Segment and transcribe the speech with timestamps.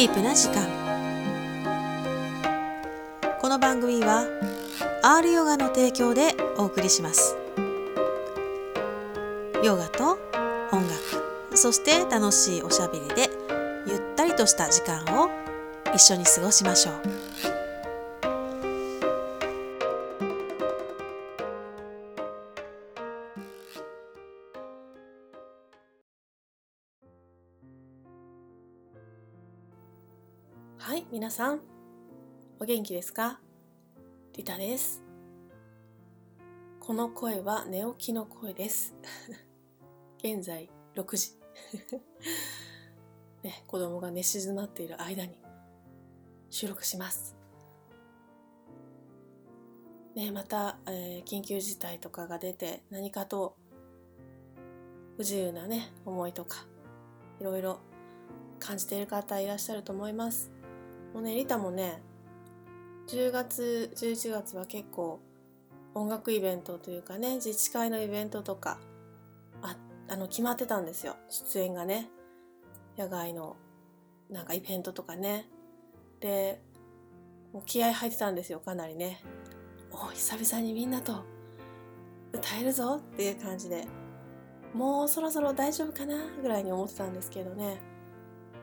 [0.00, 0.66] ディープな時間。
[3.38, 4.24] この番組は
[5.02, 7.36] R ヨガの提供でお送りします。
[9.62, 10.18] ヨガと
[10.72, 13.28] 音楽そして楽しいおしゃべりで
[13.86, 15.28] ゆったりとした時間を
[15.94, 17.19] 一緒に過ごしましょう。
[31.30, 31.60] 皆さん
[32.58, 33.38] お元気ですか？
[34.36, 35.00] リタです
[36.80, 38.96] この声は寝起きの声です
[40.18, 41.38] 現在6時
[43.46, 45.38] ね、子供が寝静まっている間に
[46.50, 47.36] 収録します。
[50.16, 53.56] ね、また、えー緊急事態とかが出て何かと
[55.16, 56.66] 不自由なね、思いとか
[57.38, 57.78] いろいろ
[58.58, 60.50] 感じている方いらっしゃると思います。
[61.14, 62.02] もうね、リタもね、
[63.08, 65.20] 10月、11月は結構
[65.94, 68.78] 音楽イベントというかね、自治会のイベントとか、
[69.62, 69.76] あ、
[70.08, 71.16] あの、決まってたんですよ。
[71.28, 72.10] 出演がね。
[72.96, 73.56] 野外の
[74.30, 75.48] なんかイベントとかね。
[76.20, 76.62] で、
[77.52, 79.22] もう気合入ってたんですよ、かなりね。
[79.92, 81.24] お久々にみんなと
[82.32, 83.86] 歌えるぞっていう感じで、
[84.72, 87.80] もうそろそろ大丈夫かなぐらいに思ってたんですけどね。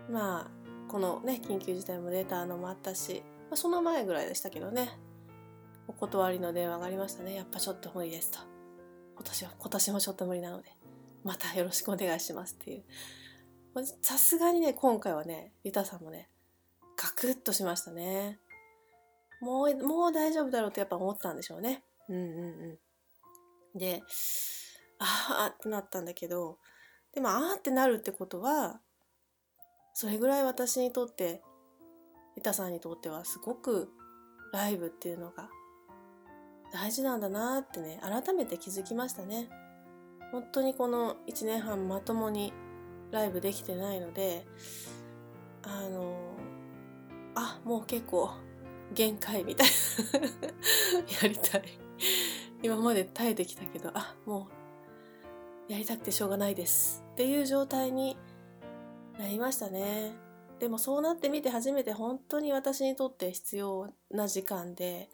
[0.09, 0.56] まあ、
[0.88, 4.89] このね、緊急事態も出たのもあったし、まあ、その前ぐらいでしたけどね。
[5.88, 7.33] お断りの電話がありましたね。
[7.33, 8.39] やっぱちょっと無理ですと。
[9.15, 10.69] 今年は、今年もちょっと無理なので、
[11.23, 12.83] またよろしくお願いしますっていう。
[14.02, 16.30] さすがにね、今回はね、リタさんもね、
[16.97, 18.39] ガクッとしましたね。
[19.41, 21.83] もう、もう大丈夫だろうってやっぱ思ったんでしょうね。
[22.09, 22.80] うんうん
[23.73, 23.77] うん。
[23.77, 24.02] で、
[24.99, 26.58] あーってなったんだけど、
[27.13, 28.81] でもあーってなるってことは、
[29.99, 31.41] それぐらい私にとって、
[32.35, 33.89] リタさんにとってはすごく
[34.53, 35.49] ライブっていうのが
[36.71, 39.49] 大事なんだなーってね、改めて気づきましたね。
[40.31, 42.53] 本当にこの1年半まともに
[43.09, 44.45] ライブできてないので、
[45.63, 46.15] あの、
[47.33, 48.30] あ、もう結構
[48.93, 49.67] 限界みたい
[50.13, 50.27] な
[51.23, 51.63] やりたい。
[52.61, 54.47] 今まで耐えてきたけど、あ、も
[55.67, 57.03] うやりたくてしょうがないです。
[57.13, 58.15] っていう状態に
[59.17, 60.14] なりましたね。
[60.60, 65.10] でもそうなってみて初めて本当に私にとって必要な時間で、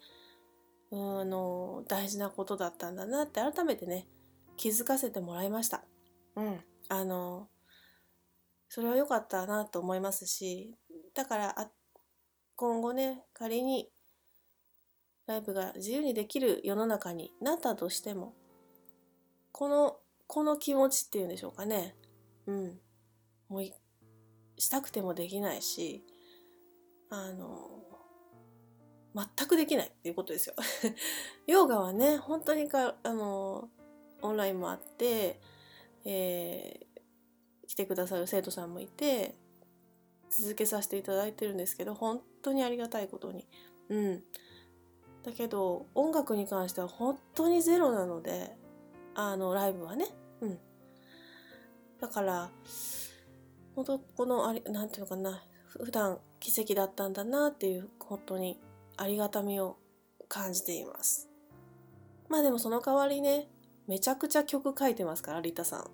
[0.90, 4.06] うんあの、大事なことだったんだなって改めてね、
[4.56, 5.84] 気づかせてもらいました。
[6.36, 6.60] うん。
[6.88, 7.48] あの、
[8.68, 10.74] それは良かったなと思いますし、
[11.14, 11.70] だから、あ
[12.56, 13.90] 今後ね、仮に
[15.26, 18.34] ライブが自由にできる世の中になったとしても、
[19.52, 21.94] この、この気持ちっていうんでしょうかね。
[22.46, 22.80] うん。
[23.48, 23.72] もうい、
[24.58, 26.04] したくてもできないし、
[27.10, 27.82] あの、
[29.14, 30.54] 全くできないっていうことですよ。
[31.46, 33.70] ヨガはね、本当にか、あの、
[34.22, 35.40] オンラインもあって、
[36.04, 36.94] えー
[37.74, 39.34] 来てくださる生徒さんもいて、
[40.30, 43.48] 続けさせていただいてるんですけど、本当にありがたいことに。
[43.88, 44.22] うん。
[45.24, 48.56] だけど、音楽に関しては本当にゼロなので、
[49.16, 50.06] あの、ライブはね。
[50.40, 50.58] うん。
[52.00, 52.50] だから、
[53.74, 58.60] 本当この、あり、なんていうのかな、普段奇跡だったんだなっていう、本当に
[58.96, 59.76] ありがたみを
[60.28, 61.28] 感じています。
[62.28, 63.48] まあでもその代わりね、
[63.86, 65.90] めちゃくちゃ曲書いてますから、リタさん。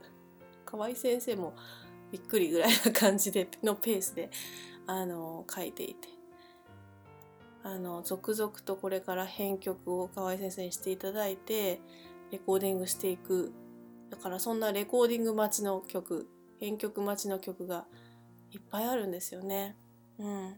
[0.66, 1.54] 河合先生も
[2.10, 4.30] びっくりぐらいな感じで、のペースで、
[4.86, 6.08] あの、書いていて。
[7.62, 11.80] あの、続々とこれから編曲を河合先生にしていただいて、
[12.30, 13.52] レコーディングしていく。
[14.10, 16.28] だからそんなレコーディング待ちの曲、
[16.62, 17.86] 編曲待ちの曲が
[18.52, 19.74] いっぱいあるんですよね。
[20.16, 20.56] うん。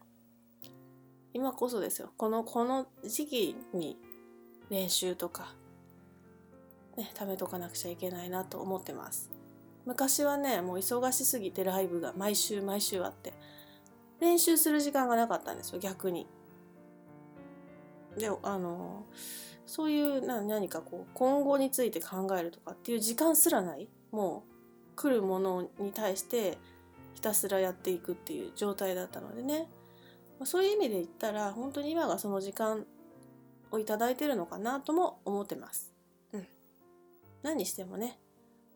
[1.32, 2.12] 今こそですよ。
[2.19, 3.97] この、この時期に
[4.69, 5.55] 練習とか、
[6.99, 9.31] ね、貯めとかなくちゃいけないなと思ってます。
[9.87, 13.32] 昔はね、もう忙しすぎてライブが毎週毎週あって、
[14.20, 16.26] 練習する時間がなかったんですよ、逆に。
[18.19, 19.06] で、あの、
[19.64, 23.88] そういう何かこう、今後について考えるとかっていう時間すらない。
[24.12, 24.53] もう、
[24.96, 26.58] 来るものに対して
[27.14, 29.69] ひたすらやっていくっていう状態だったのでね。
[30.38, 32.85] まあそういう意味で言ったら、本当に今がその時間
[33.70, 35.93] をいただいてるのかなとも思ってます。
[36.32, 36.46] うん。
[37.43, 38.19] 何にしてもね、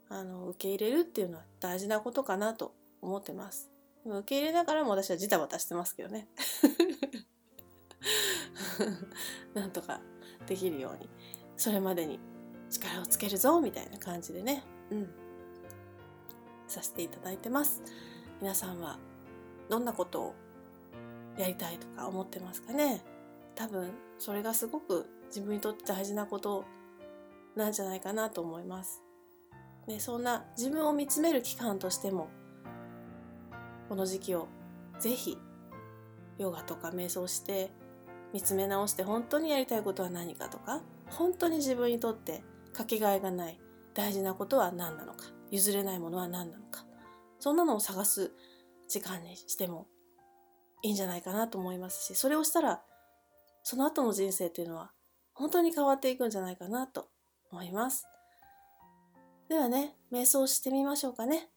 [0.08, 3.70] あの、受け入れるっていうのは大事なことかなと思ってます。
[4.04, 6.28] でも受け入れながらも私はジタバタしてますけどね。
[9.54, 10.00] なんとか
[10.46, 11.08] できるように、
[11.56, 12.20] それまでに
[12.70, 15.10] 力をつけるぞみたいな感じでね、うん、
[16.70, 17.82] させていただいてます。
[18.40, 18.98] 皆さんは
[19.68, 20.34] どんなことを
[21.36, 23.04] やりたいとか思ってますかね？
[23.54, 26.64] 多分それがすごく自分にとって大事なこと
[27.56, 29.02] なんじゃないかなと思います。
[29.86, 32.28] ね、そんな自分を見つめる期間としても
[33.88, 34.46] この時期を
[35.00, 35.38] ぜひ
[36.36, 37.72] ヨガとか瞑想して
[38.32, 42.42] 見つめ直して本当にやりたいことは何かとか本当に自分にとって
[42.74, 43.58] かけがえがない
[43.94, 46.84] 大事なことは何なのか譲れないものは何なのか。
[47.40, 48.32] そんなのを探す
[48.88, 49.86] 時間にしても
[50.82, 52.82] いいんじゃないかなと思いますしそれをしたら
[53.62, 54.92] その後の人生っていうのは
[55.34, 57.08] 本当に変わっていくんじゃないかなと
[57.50, 58.06] 思います。
[59.48, 61.48] ではね瞑想してみましょうかね。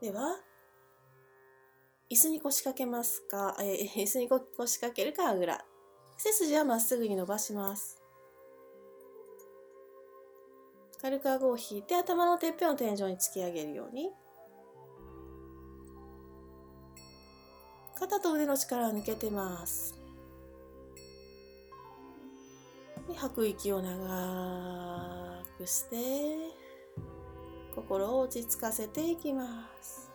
[0.00, 0.36] では
[2.10, 5.64] 椅子に腰掛けますか、えー、椅子に腰掛けるかあぐら。
[6.16, 7.97] 背筋はまっすぐに伸ばします。
[11.00, 14.10] 軽く顎を引いて頭のてっぺんを天井に突き上げるように。
[17.98, 19.98] 肩と腕の力を抜けてます。
[23.14, 25.96] 吐く息を長くして
[27.74, 30.07] 心を落ち着かせていきます。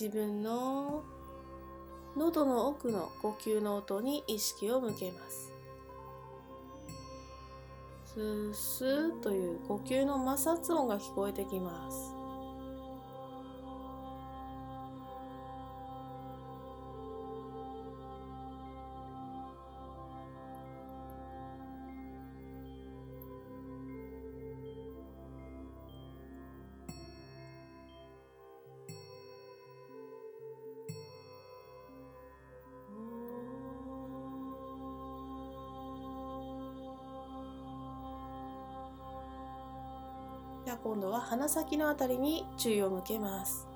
[0.00, 1.02] 自分の
[2.16, 5.52] 喉の奥の呼吸の音に意識を向けます。
[8.06, 12.19] スースーという呼吸の摩擦音が聞こえてきます。
[41.30, 43.68] 鼻先のあたりに注意を向けます。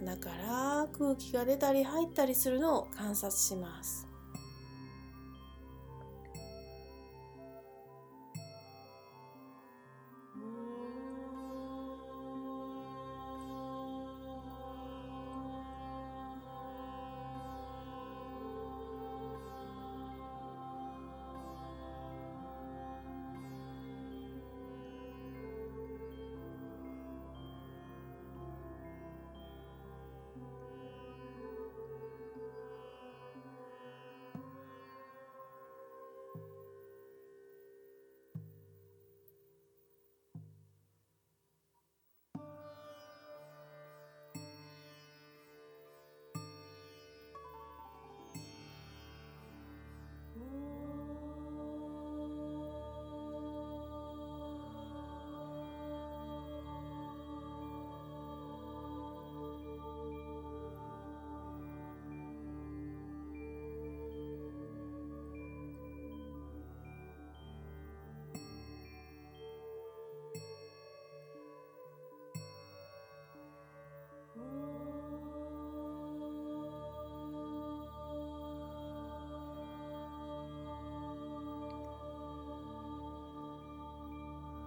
[0.00, 4.05] 鼻から空気が出たり入ったりするのを観察します。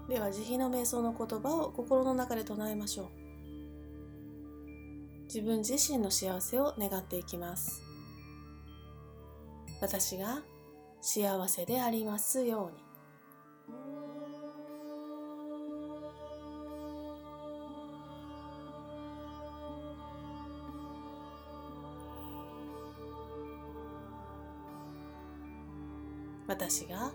[0.09, 3.07] では慈悲の瞑想の言葉を心の中で唱えましょう。
[5.25, 7.83] 自分自身の幸せを願っていきます。
[9.79, 10.41] 私が
[10.99, 12.89] 幸せでありますように。
[26.47, 27.11] 私が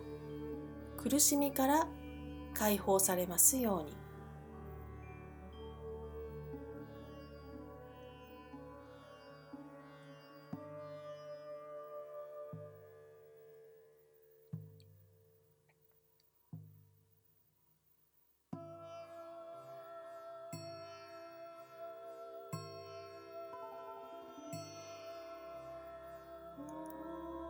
[0.96, 1.88] 苦しみから
[2.54, 4.04] 解放されますように。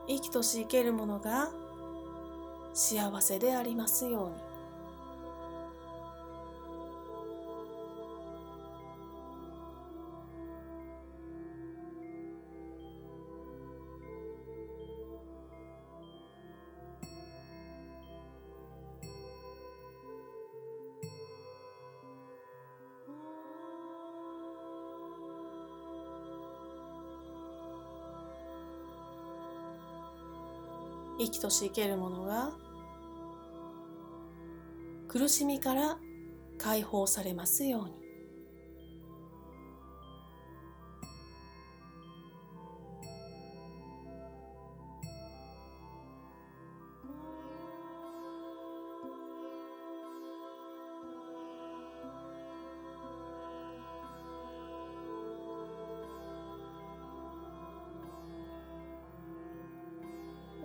[0.06, 1.50] 生きとし生けるものが
[2.74, 4.53] 幸せでありますように。
[31.44, 32.52] とし生けるものが
[35.08, 35.98] 苦しみから
[36.56, 38.03] 解放されますように。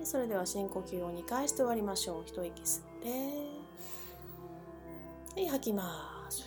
[0.10, 2.24] それでは深呼吸を2回して終わりましょう。
[2.26, 3.10] 一息吸って。
[5.36, 6.44] はい吐きます。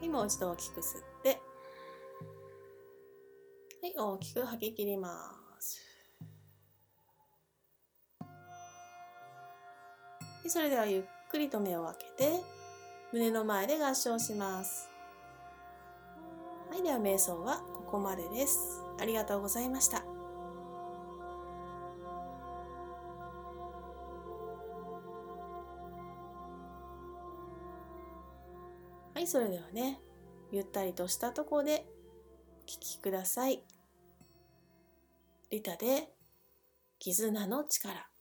[0.00, 1.28] はいもう一度大きく吸って。
[3.82, 5.10] はい大きく吐き切りま
[5.60, 5.78] す。
[8.18, 8.26] は
[10.46, 12.40] いそれではゆっくりと目を開けて
[13.12, 14.88] 胸の前で合掌します。
[16.70, 18.81] はいでは瞑想はここまでです。
[19.02, 20.04] ありがとうございました。
[29.12, 30.00] はい、それではね、
[30.52, 31.84] ゆったりとしたところで
[32.64, 33.64] お聴きください。
[35.50, 36.08] リタで
[37.00, 38.11] 絆の力。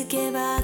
[0.00, 0.62] 気づけば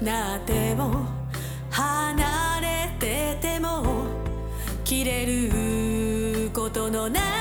[0.00, 1.06] なっても
[1.70, 4.04] 離れてても
[4.84, 7.37] 切れることのない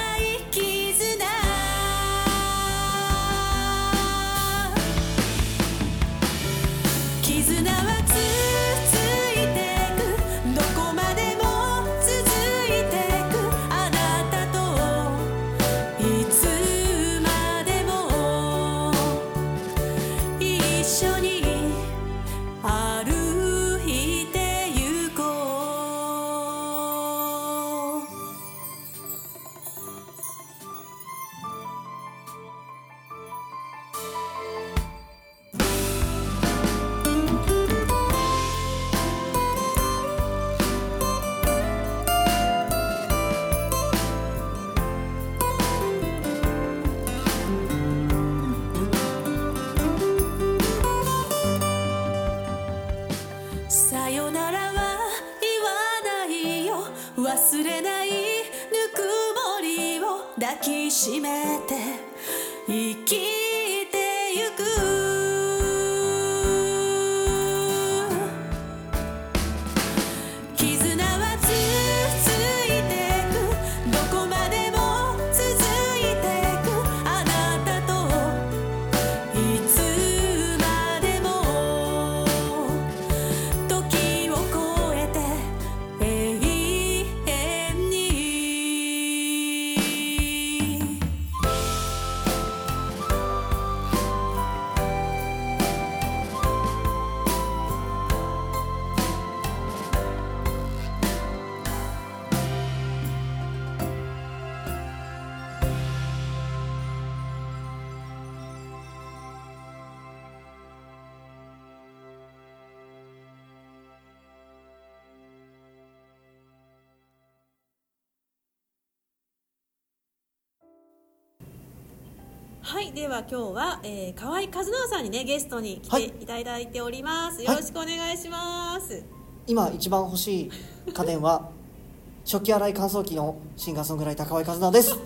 [122.70, 126.26] はいでは今日は、えー、河合和直さんにねゲストに来てい。
[126.26, 129.06] ただいております、よろしくお願いします、
[129.48, 130.52] 今一番欲しい
[130.94, 131.50] 家電は
[132.26, 134.90] 食器洗い乾燥機のシンガーソングライター河合和直です。
[134.92, 134.98] よ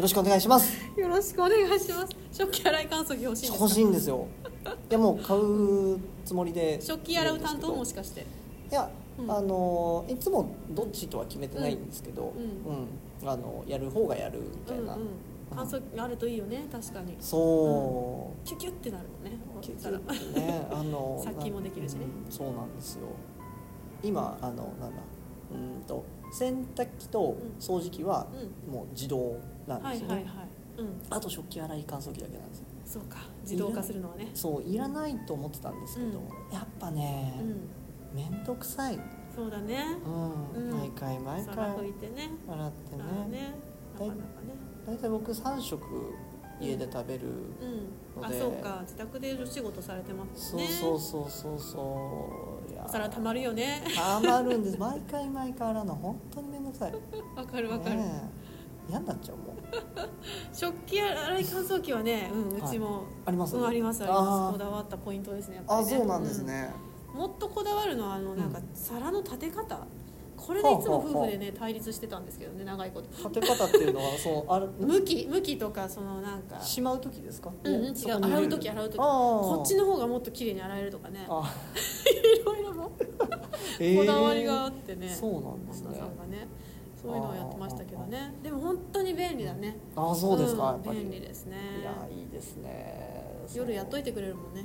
[0.00, 0.76] ろしくお願いします。
[0.96, 2.12] よろしくお願いします。
[2.32, 3.58] 食器洗い乾燥機欲しいんですか？
[3.60, 4.26] 欲しいんですよ。
[4.90, 6.80] いやもう買うつもりで。
[6.82, 8.26] 食器洗う担当もしいかして？
[8.68, 9.30] や、うん。
[9.30, 12.72] あのいつもどっちとは決めてないんですけど、うん。
[13.24, 13.28] うん。
[13.30, 14.98] あのやる方がやるみたいな、
[15.56, 17.16] うんうん、乾燥機あるといいよね確かに。
[17.20, 19.38] そう、キュキュってなるもんね。
[19.60, 20.18] 結終わったら。
[20.18, 22.04] 局ねあの 殺菌もできるしね。
[22.04, 23.08] うんそうなんですよ。
[24.02, 25.02] 今あのなんだ。
[25.52, 28.26] うんと洗濯機と掃除機は
[28.68, 29.36] うもう自動
[29.66, 30.48] なんですよね、はいはいはい。
[30.78, 31.00] うん。
[31.08, 32.64] あと食器洗い乾燥機だけなんですよ。
[32.84, 33.18] そうか。
[33.42, 34.30] 自動化するのはね。
[34.34, 36.22] そういらないと思ってたんですけど、う
[36.52, 38.16] やっぱねうん。
[38.16, 38.98] 面倒、くさい、
[39.34, 39.84] そうだね。
[40.54, 40.70] うん。
[40.70, 40.78] うん。
[40.78, 41.54] 毎回毎回。
[41.54, 42.30] 皿拭いてね。
[42.48, 43.02] 洗ってね。
[43.28, 43.54] ね
[44.86, 45.82] 大体僕3食
[46.60, 47.28] 家で食べる、
[48.16, 48.24] うん。
[48.24, 48.40] あので。
[48.40, 48.78] そうか。
[48.82, 50.66] 自宅でお仕事されてますね。
[50.68, 52.72] そうそうそうそう。
[52.72, 52.84] いや。
[52.86, 53.82] お皿たまるよね。
[53.94, 54.78] たまるんです。
[54.78, 56.92] 毎回毎回洗うの本当に面倒くさい。
[57.36, 58.30] わかるわかる、ね
[58.88, 58.90] え。
[58.90, 59.56] 嫌になっちゃうもん。
[60.54, 63.56] 食器洗い乾燥機はね、うん、うちも、あります？
[63.56, 64.52] うん、ありますあります。
[64.52, 65.64] こだわったポイントですねね。
[65.66, 66.70] あそうなんですね、
[67.12, 67.20] うん。
[67.20, 68.64] もっとこだわるのはあのなんかうん。
[68.74, 69.80] 皿の立て方
[70.46, 73.08] これでいつも夫婦でね対立してたんですけどね長いこと。
[73.28, 74.68] 立て方っていうのはそうある。
[74.78, 76.60] 向き向きとかそのなんか。
[76.60, 77.50] しまう時ですか？
[77.64, 78.24] うんうん違う。
[78.24, 78.96] 洗う時洗う時。
[78.98, 81.26] こっちの方がもっと綺麗に洗えるとかね。
[81.28, 81.52] あ
[82.40, 82.90] いろいろの
[83.80, 83.98] えー。
[83.98, 85.94] こだわりがあってね、そうなんですね。
[85.96, 86.46] さんがね
[87.00, 88.34] そういうのをやってましたけどね。
[88.42, 89.76] でも本当に便利だね。
[89.96, 91.00] あそうですか、んやっぱり。
[91.00, 91.56] 便利ですね。
[91.80, 93.46] いやいいですね。
[93.54, 94.64] 夜やっといててくれるもんね。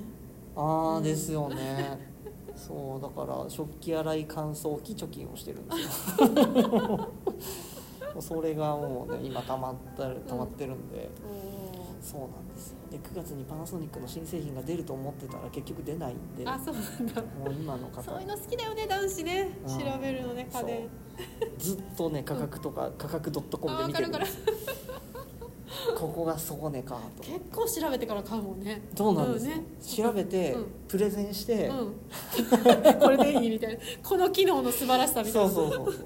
[0.55, 2.11] ああ、うんですよね
[2.55, 6.27] そうだから食器洗い乾燥機貯金をしてるんですよ。
[8.13, 12.77] もうそれがもうね今溜まった溜まってるんで、おそうなんですよ。
[12.91, 16.43] で9月にパナソニックの新製品が出ると思ってたら結局出ないんで。
[16.43, 17.21] ーあそうなんだ。
[17.21, 19.57] もう今の方そういうの好きだよね男子ね。
[19.65, 19.79] うん。
[19.79, 20.89] 調べるのね家電。
[21.57, 24.39] ずっとね価格とか、価格 .com で見てるんです
[25.97, 27.23] ここが底値かと。
[27.23, 28.81] 結構調べてから買うもんね。
[28.95, 29.49] そうなんです？
[29.49, 29.63] よ、ね。
[29.79, 30.65] 調べて、うん。
[30.87, 31.93] プレゼンして、うん。
[32.99, 33.79] これでいいみたいな。
[34.03, 36.05] この機能の素晴らしさみたいそうなそうそうそう。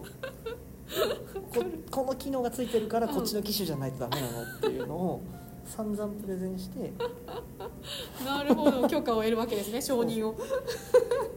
[1.53, 5.21] こ この機能がついてるからうんこっちの機種じゃないとダメなのっていうのを
[5.65, 6.93] 散々プレゼンして。
[8.23, 10.35] なるほど許可を得るわけですね承認を。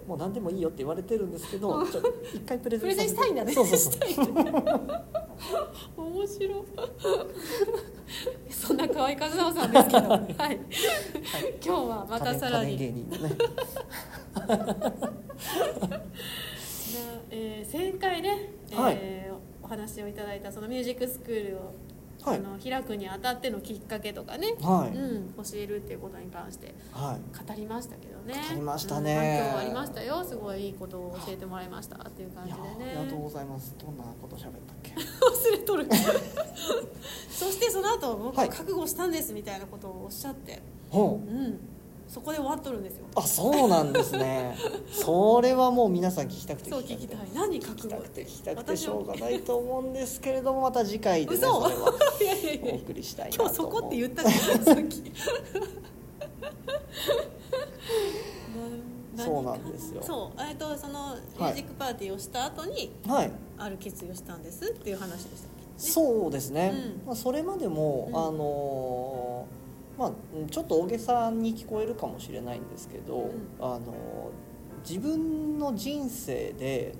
[0.06, 2.00] もう何でもいいよって言われてるんですけど ちょ
[2.34, 3.16] 一回プレプレゼンゼンさせて。
[3.16, 3.98] したいんだねそうそうそう。
[6.08, 6.64] 面白い。
[8.50, 10.60] そんな河合和直さんですけど、はい、
[11.64, 13.36] 今日はまたさらに、芸人のね。
[14.34, 14.46] な
[17.30, 18.98] えー前回ね、はい。
[19.00, 19.38] えー
[19.68, 21.74] お話をいただいたそのミュージックスクールを、
[22.22, 22.36] はい。
[22.36, 27.46] あの開くにあたってのきっかけとかね、はい、うん、教えるっていうことに関してはい。
[27.48, 28.34] 語りましたけどね。
[28.48, 29.14] 語りましたね。
[29.14, 29.50] うん。
[29.50, 30.24] 反響ありましたよ。
[30.24, 32.94] すごいいいことを教えてもらいましたっていう感じでね。
[32.96, 33.74] ありがとうございます。
[33.78, 34.92] どんなこと喋ったっけ？
[34.94, 35.86] 忘れとる。
[37.30, 38.48] そしてその後僕はい。
[38.48, 41.30] 覚悟したんですみたいなことをおっしゃって、ほう。
[41.30, 41.60] うん
[42.08, 43.04] そこで終わっとるんですよ。
[43.14, 44.56] あそうなんですね。
[44.90, 47.18] それはもう皆さん聞きたくてそう聞きたい。
[47.34, 51.74] 何覚悟聞きたくて聞きたくてしょうがないと思うんですけれどもまた次回でねそれ
[52.72, 55.12] お送りしたいなと思今日そこって言ったじゃんさっき。
[59.16, 60.02] な そうなんですよ。
[60.02, 63.30] そうえっとそのミュージックパーティーをした後にはい。
[63.58, 65.90] ある決意をしたんですっていう話でしたっけ？
[65.90, 67.06] そうですね、うん。
[67.06, 68.16] まあ、それまでも、うん。
[68.16, 69.67] あのー
[69.98, 70.12] まあ
[70.50, 73.30] ちょっと大げさに聞こえるかもしれないんですけど、ん。
[73.60, 74.48] あのー
[74.88, 76.94] 自分の人生で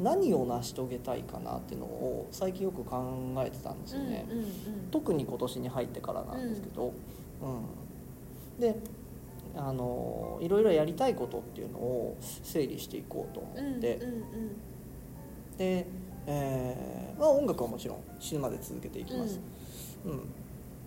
[0.00, 4.50] 何を成し遂げたいかなっていうのを最近よく考えてたんですよね、うんうんうん。
[4.90, 6.92] 特に今年に入ってからなんですけど、
[7.42, 8.60] うん。
[8.60, 8.76] で
[9.56, 14.22] あのいろいろやりたいことっていうのを整理していこうと思って、うんうんうん
[15.58, 15.86] で、
[16.26, 19.40] えーまあ、音楽はもちろん死ぬまで続けていきます、
[20.04, 20.20] うん。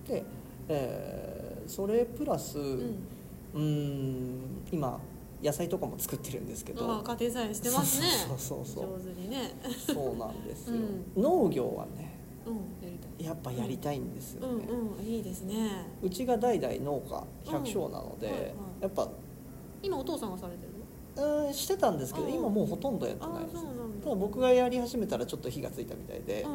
[0.07, 0.23] で、
[0.69, 1.40] えー
[1.71, 4.39] それプラス、うん。
[4.71, 4.99] 今
[5.41, 7.01] 野菜とかも作ってるんですけど。
[7.01, 8.07] 家庭菜園してますね。
[8.27, 8.99] そうそうそうそう。
[8.99, 9.55] 上手にね。
[9.87, 10.75] そうなんですよ、
[11.15, 12.55] う農業はねうん
[12.85, 13.25] やりたい。
[13.25, 15.85] やっぱやりたいんですよね、うんうんいいですね。
[16.01, 18.51] うちが代々農家百姓なので、うんはいはい。
[18.81, 19.09] やっぱ
[19.81, 20.73] 今お父さんがされてる？
[21.23, 23.63] のうんしてたんですけどうん今もうほとんどやってないです
[24.03, 26.45] ただ僕がやり始めたらちょっと火がついたみたいで、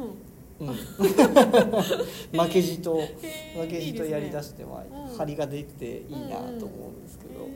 [0.59, 7.47] 負けじと負けじとやりだしてはうん張りが出ていいなと思うんですけど。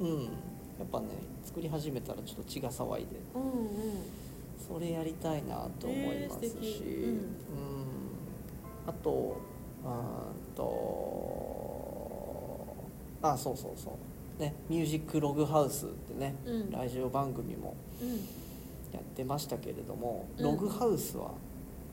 [0.00, 0.24] うん。
[0.24, 1.06] やっぱね
[1.44, 3.06] 作り始めたらちょっと血が騒いで。
[4.66, 7.10] それやりたいなと思いますし、うん。
[7.10, 7.24] うん。
[8.86, 9.40] あと
[9.84, 10.68] あーと
[13.22, 13.90] あそうそうそ
[14.38, 14.40] う。
[14.40, 16.70] ねミュージックログハウスってね、うん。
[16.70, 18.08] ラジオ番組もうん。
[18.92, 20.44] やってましたけれども、うん。
[20.44, 21.32] ログハウスは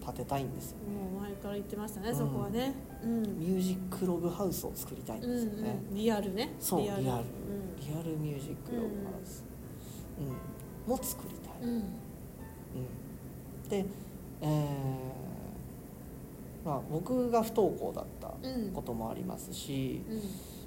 [0.06, 2.16] 建てたいんですよ、もう前から言ってましたね、うん。
[2.16, 2.74] そこはね。
[3.04, 3.22] うん。
[3.40, 6.54] ミュージックログハウスを作りたいんうんですよね、うんリアルね。
[6.60, 7.04] そうリアル。
[7.04, 7.24] リアうん。
[8.04, 9.44] ルミュージックログハウス、
[10.20, 10.92] うん。
[10.92, 11.76] も作りたい、うん。
[11.78, 11.84] うん。
[13.70, 13.86] で、
[14.42, 18.72] えーまあ、僕が不登校だったうん。
[18.72, 20.02] こともありますし、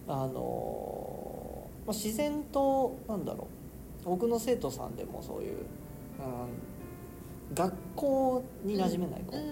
[0.06, 0.14] うん。
[0.14, 3.46] あのまあ、自然となんだろう。
[4.04, 5.66] 僕の生徒さんでもそういう、うん、
[7.54, 9.42] 学校に馴染めない子、うん。
[9.42, 9.48] うん。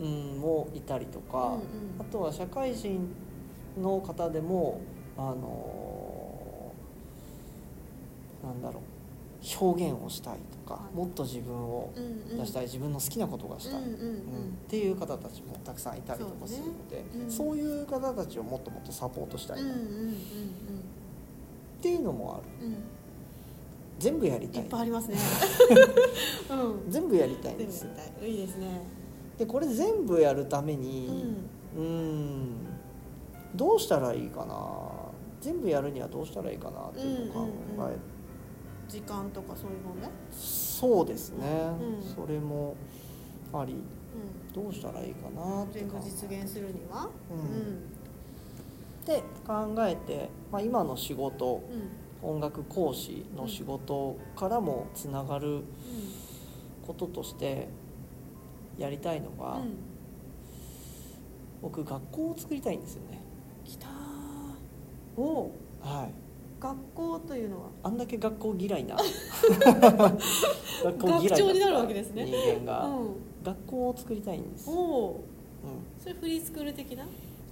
[0.00, 0.32] うん。
[0.32, 1.60] うんもいたりとか、うんうん。
[1.98, 3.08] あとは社会人
[3.76, 4.80] の方でも
[5.16, 6.72] あの
[8.44, 10.96] なんだろう表現をしたいとかはい。
[10.96, 12.38] もっと自分をうんうん。
[12.38, 14.04] 出したい自分の好きなことがしたい、うんうんうん。
[14.04, 14.12] うん。
[14.12, 14.16] っ
[14.68, 19.70] ていう方たちもたくさんいたりとかするのでそうねいう方たちをもっともっとサポートしたいな。
[19.70, 20.14] っうんうんうん。
[21.80, 22.66] ていうのもある。
[22.66, 22.97] うん
[23.98, 25.16] 全部やりうんいったいぱいありますね。
[26.50, 26.90] うん。
[26.90, 27.90] 全部やりたいん全部ですよ
[28.22, 28.26] い。
[28.26, 28.82] いいですね。
[29.38, 31.36] でこれ全部やるためうにん。
[31.76, 32.50] うん
[33.54, 34.56] どうしたらいいかな。
[35.40, 37.50] 全部やるにはどうしたらいいかなっていうのを考
[37.90, 37.96] え
[38.88, 40.10] 時間とかそういうのね。
[40.32, 41.46] そうですね、
[41.80, 42.02] うん。
[42.02, 42.74] それも
[43.52, 43.74] あり。
[43.74, 43.76] う
[44.54, 47.08] どうしたらいいかなっん全部実現するには。
[47.30, 49.04] うん。
[49.06, 55.62] で考えて、まあ、今の仕事うん音楽講師の仕事からもつながる
[56.86, 57.68] こととして
[58.76, 59.62] やりたいのが、うん。
[59.62, 59.76] うん
[61.60, 63.20] 僕学校を作りたいんですよね。
[63.64, 65.20] きたー。
[65.20, 65.50] お
[65.80, 66.12] はい。
[66.60, 67.70] 学校というのは？
[67.82, 68.94] あんだけ学校嫌いな。
[70.84, 72.26] 学校学長になるわけですね。
[72.26, 73.16] 人間が、うん。
[73.42, 75.20] 学校を作りたいんです、おうん、お
[75.98, 77.04] それフリースクール的な？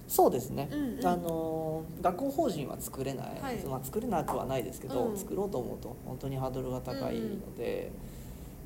[0.07, 1.05] そうですね、うんうん。
[1.05, 3.57] あのー学校法人は作れない、はい。
[3.65, 5.17] まあ、作れなくはないですけど、うん。
[5.17, 7.91] 作ろうと思うと本当にハードルが高いので、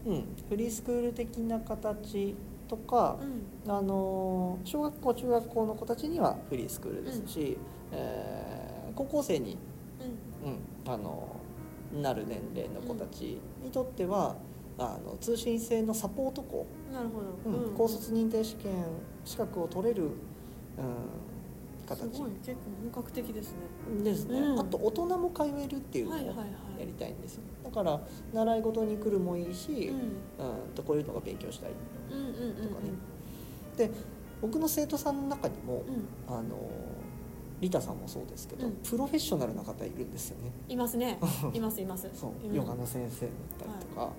[0.06, 2.36] うんフリースクール的な形
[2.68, 3.18] とか、
[3.66, 3.72] うん。
[3.72, 7.58] あのー小学校中学校の子たちにはフリースクールですし、
[7.92, 9.58] えー高校生に、
[10.44, 10.52] うん。
[10.52, 14.36] うんあのーなる年齢の子たちにとっては、
[14.78, 17.76] あの通信制のサポート校、なるほうど、ん。
[17.76, 18.72] 高卒認定試験
[19.26, 20.12] 資格を取れる、うん、
[21.96, 22.58] 形すごい結構
[22.94, 24.04] 本格的ですね。
[24.04, 24.60] ですね、うん。
[24.60, 26.24] あと大人も通えるっていうのをや
[26.86, 27.42] りたいんですよ。
[27.64, 28.00] だから
[28.34, 30.46] 習い事に来るもいいし、うん。
[30.46, 31.72] うんとこういうのが勉強したい。
[32.12, 32.68] うんうんうんうん。
[32.70, 32.92] とかね。
[33.78, 33.92] で
[34.42, 36.34] 僕の生徒さんの中にも、うん。
[36.34, 36.70] あの
[37.60, 38.74] リタさんもそうですけど、うん。
[38.78, 40.52] プロフェッショナルな方いるんですよね。
[40.68, 41.20] いますね。
[41.54, 42.10] いますいます。
[42.14, 44.06] そう、んヨガの先生だったりとか、いっぱい。
[44.06, 44.12] ね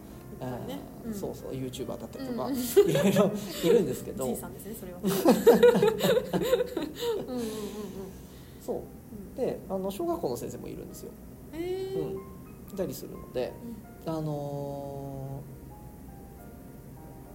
[0.42, 1.14] えーうん。
[1.14, 2.55] そうそう YouTuber だったりとか、うん。
[2.55, 3.31] いろいろ
[3.64, 4.26] いるんですけど。
[4.26, 4.37] ね
[4.78, 4.98] それは。
[9.35, 11.11] うであの小学校の先生もいるんですよ、
[11.52, 13.52] へえうん、いたりするので、
[14.07, 15.52] あのー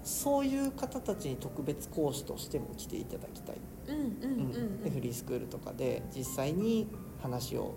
[0.08, 3.58] そういう方たちに特別講師としても来ていただきたい、
[3.90, 4.56] うんうんうん。
[4.56, 4.82] うん。
[4.82, 6.88] でフリースクールとかで実際に
[7.22, 7.76] 話を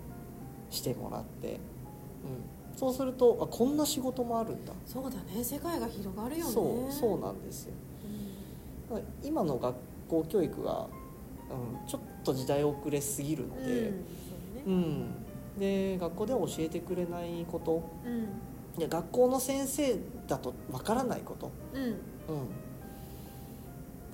[0.69, 1.59] してもらって、うん、
[2.75, 5.43] そうするとあこんな仕事もあるんだ、そうだね。
[5.43, 6.51] 世界が広がるよね。
[6.51, 7.73] そうそうなんですよ。
[8.91, 9.27] うん。
[9.27, 9.75] 今の学
[10.09, 10.87] 校教育が、
[11.49, 13.93] うん、ちょっと時代遅れすぎるので、
[14.65, 15.03] うんね。
[15.55, 15.59] うん。
[15.59, 17.83] で学校では教えてくれないこと。
[18.05, 18.79] うん。
[18.79, 21.83] で学校の先生だとわからないこと、うん。
[21.83, 21.95] うん、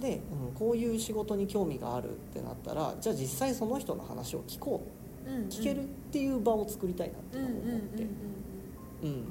[0.02, 4.98] で、うん、こういう仕事に興味があるってなったらじゃあ実際その人の話を聞こう。
[5.30, 8.08] んう聞けるっていう場を作りたいなってうんうんうん思って、
[9.04, 9.26] うん。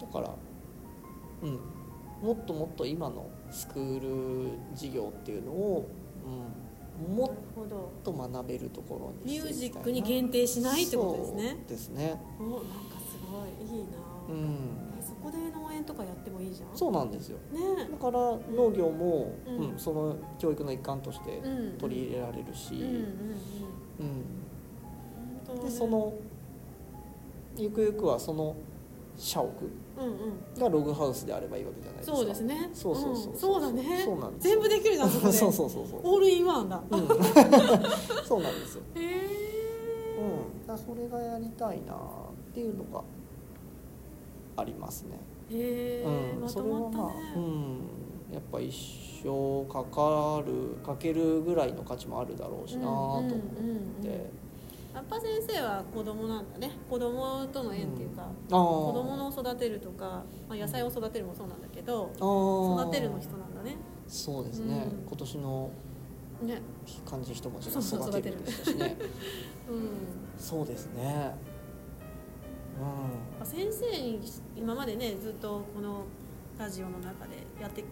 [0.00, 0.34] だから、
[1.42, 1.58] うん、
[2.26, 5.88] もっともっと今のスクール事業っていうのを、
[7.08, 7.30] うん、もっ
[8.02, 11.48] と学べるところにミュージックに限定しないってことですね。
[11.48, 12.20] そうですね。
[12.38, 12.64] おなんか
[13.00, 13.88] すごいいいな。
[14.28, 14.56] うん。
[14.98, 16.76] えそこで農園とかやってもいいじゃん？
[16.76, 17.38] そうなんですよ。
[17.52, 17.88] ね。
[17.90, 18.18] だから
[18.54, 19.56] 農業も、うん。
[19.72, 23.04] うんその教育の一環としてうん取り入れられるし、うんうんうんうん。
[25.46, 26.12] 本当ねでその
[27.56, 28.56] ゆくゆくはその
[29.16, 29.50] 社屋
[30.58, 32.16] がログハウスであればいいわけじゃないですか。
[32.16, 32.70] そうですね。
[32.72, 33.38] そうそうそう、ん。
[33.38, 34.02] そうだね。
[34.04, 34.54] そうなんですよ。
[34.54, 35.32] 全部できるじゃんそこで。
[35.34, 36.00] そうそうそうそう。
[36.02, 36.82] オールインワンだ。
[36.90, 37.08] うん。
[38.24, 39.42] そうなんですよ、へえ
[40.68, 41.96] うん、それがやりたいなっ
[42.54, 43.02] ていうのが
[44.56, 45.20] ありますね。
[45.50, 54.41] へえうん、まとそれはまあ、まったねうん、やっぱ一生かかるかけるぐらいの価値もあるだろうしなと思って、うんうんうんうん
[54.94, 56.70] やっぱ先生は子供なんだね。
[56.88, 63.76] 子供との縁っていうか、あ子子供の育てるとか、まあ、野菜を育てるもそうなんだけど、育てるの人なんだね。
[64.06, 65.06] そうですね、うん。
[65.06, 65.70] 今年の
[66.42, 66.62] ね。
[67.06, 68.96] 漢字一文字が育てるんでしたしね。
[69.70, 69.88] うん。
[70.38, 71.34] そうですね。
[73.42, 74.20] う先生に
[74.56, 76.04] 今までねずっとこの
[76.58, 77.84] ラジオの中でやって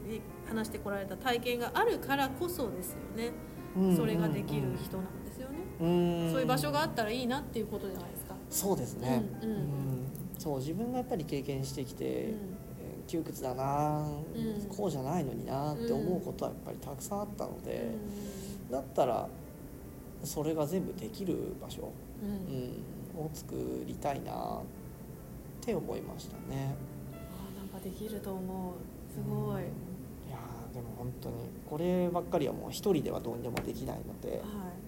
[0.49, 3.33] 話してこられた体験があるからこそですよね、
[3.79, 5.20] んそれができる人なんですよね、うん
[5.81, 9.59] そういう場所があったらいいなっていうことじゃないですか、そうですね、うんうん。
[10.39, 12.35] そう自分がやっぱり経験してきて、
[13.07, 14.25] 窮屈だな、ん。
[14.69, 17.93] こうじゃないのになって思うことはやっぱりたくさんあったので、
[18.71, 19.27] だったら
[20.23, 21.91] それが全部できる場所、
[22.23, 22.29] うん。
[22.29, 22.85] うん。
[23.19, 23.55] うん、を作
[23.87, 24.37] りたいなっ
[25.61, 26.75] て思いましたね。
[27.33, 28.75] あなんかできると思う。
[29.13, 29.65] すごい、はい
[30.29, 31.35] いやーでも本当に
[31.69, 34.41] こればっかりはもう一人ではどうにでもできないので、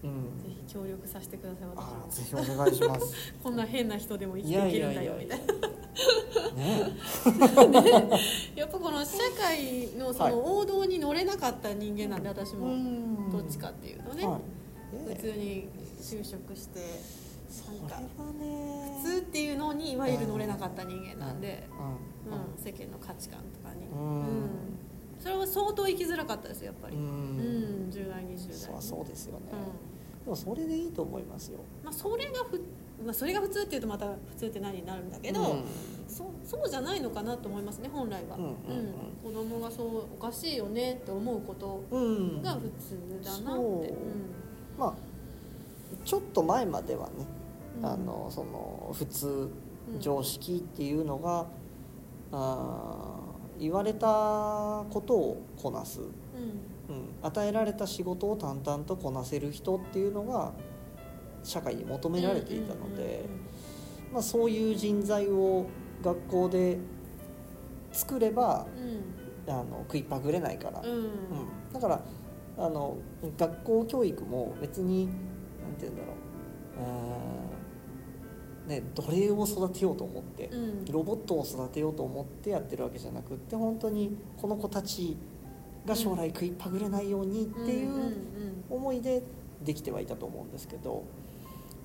[0.05, 3.15] うん、ぜひ協力させてください私あもーぜひお願いします。
[3.43, 5.45] こんな変な人でも生きいていけるんだよみたいな。
[6.57, 8.21] ね。
[8.57, 10.33] やっぱこの社会のそはい。
[10.33, 12.69] の王道に乗れなかった人間なんで私も。
[12.69, 13.31] ん。
[13.31, 15.15] どっちかっていうとね、はい。
[15.15, 15.69] 普通に
[16.01, 16.81] 就職して
[17.67, 18.01] なんか
[19.03, 21.69] 普通っていうのにいわゆる乗れなかった人間なんで、
[22.27, 22.33] うん。
[22.33, 24.01] うん、世間の価値観とかに、うん。
[24.01, 24.49] うん
[25.23, 30.25] それは相当生きづらかったですよやっぱり、ううんん10代20代そうそうですよね、うん。
[30.25, 31.61] でもそれでいいと思いますよ。
[31.85, 32.61] まあ、それがふ、
[33.05, 35.65] まあ、それが普通っていうとまた普通って何になるんだけど、うん。
[36.09, 38.55] そそうじゃないのかなと思いますね本来は、うんうんうん。
[39.23, 42.43] 子供がそうおかしいよねって思うことうん。
[42.43, 43.95] が普通だなって、そう。
[44.77, 44.95] まあ
[46.05, 47.13] ちょっと前まではね、
[47.79, 47.87] うん。
[47.87, 51.47] あのその普通うん常識っていうのが、
[52.33, 53.22] あー
[53.59, 56.09] 言われたことをこなす、うん。
[56.95, 60.53] うん、与えられた仕事を淡々とこなせる人っていうのが
[61.45, 63.25] 社会に求められていたので、
[64.13, 65.67] まあ、そういう人材を
[66.03, 66.79] 学校で
[67.93, 69.53] 作ればうん。
[69.53, 70.89] あの食いっぱぐれないから、うん。
[70.89, 70.97] うん。
[70.97, 71.09] うん、
[71.73, 72.01] だから
[72.59, 72.97] あの
[73.37, 75.17] 学校教育も別になん
[75.79, 77.42] て言うんだろう
[78.73, 80.85] ね奴隷を育てようと思ってうん。
[80.87, 85.17] ロボットを育てようと思ってやってるわけじゃなくって本当にこの子たち
[85.87, 88.17] が将来食いっぱぐれないようにっていう
[88.71, 89.23] 思いで
[89.63, 91.05] できてはいたと思うんですけど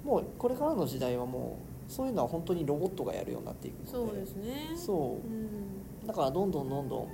[0.03, 4.73] もうこれからの時代はもうそういうのは本当にロボットがやるようになっていくのでそうですね。
[4.75, 5.27] そう。
[5.27, 6.07] うん。
[6.07, 7.07] だからどんどんどんどん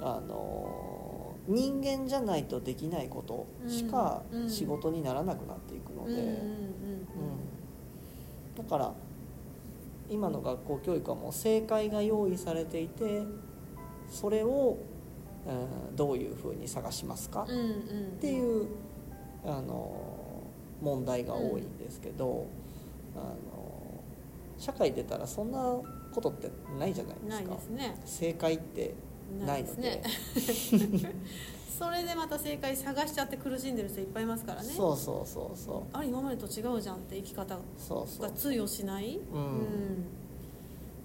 [0.00, 6.18] あの人間じゃないとできないことしか仕事にならなくなっていくので、うん。
[6.18, 6.36] うん
[8.58, 8.92] だから
[10.10, 13.22] 今の学校教育はもう正解が用意されていて
[14.10, 14.94] それを、う
[15.94, 17.70] んどういうふうに探しますか、うんうんうん。
[17.70, 17.72] っ
[18.20, 18.68] ていう
[19.44, 19.90] あの
[20.80, 22.46] 問題が多いんですけど、
[23.16, 23.34] あの
[24.58, 25.58] 社会出たらそんな
[26.12, 27.54] ことってないじゃないですか。
[27.54, 28.00] ですね。
[28.04, 28.94] 正解って
[29.44, 30.02] ないので。
[30.34, 31.12] ですね
[31.68, 34.68] それでまた正解探しちゃって苦しんでる人いっぱいいますからね。
[34.68, 35.82] そうそうそうそう。
[35.92, 39.40] あれ今までと違うじゃんって生き方が通用しない、うん。
[39.40, 40.04] うん。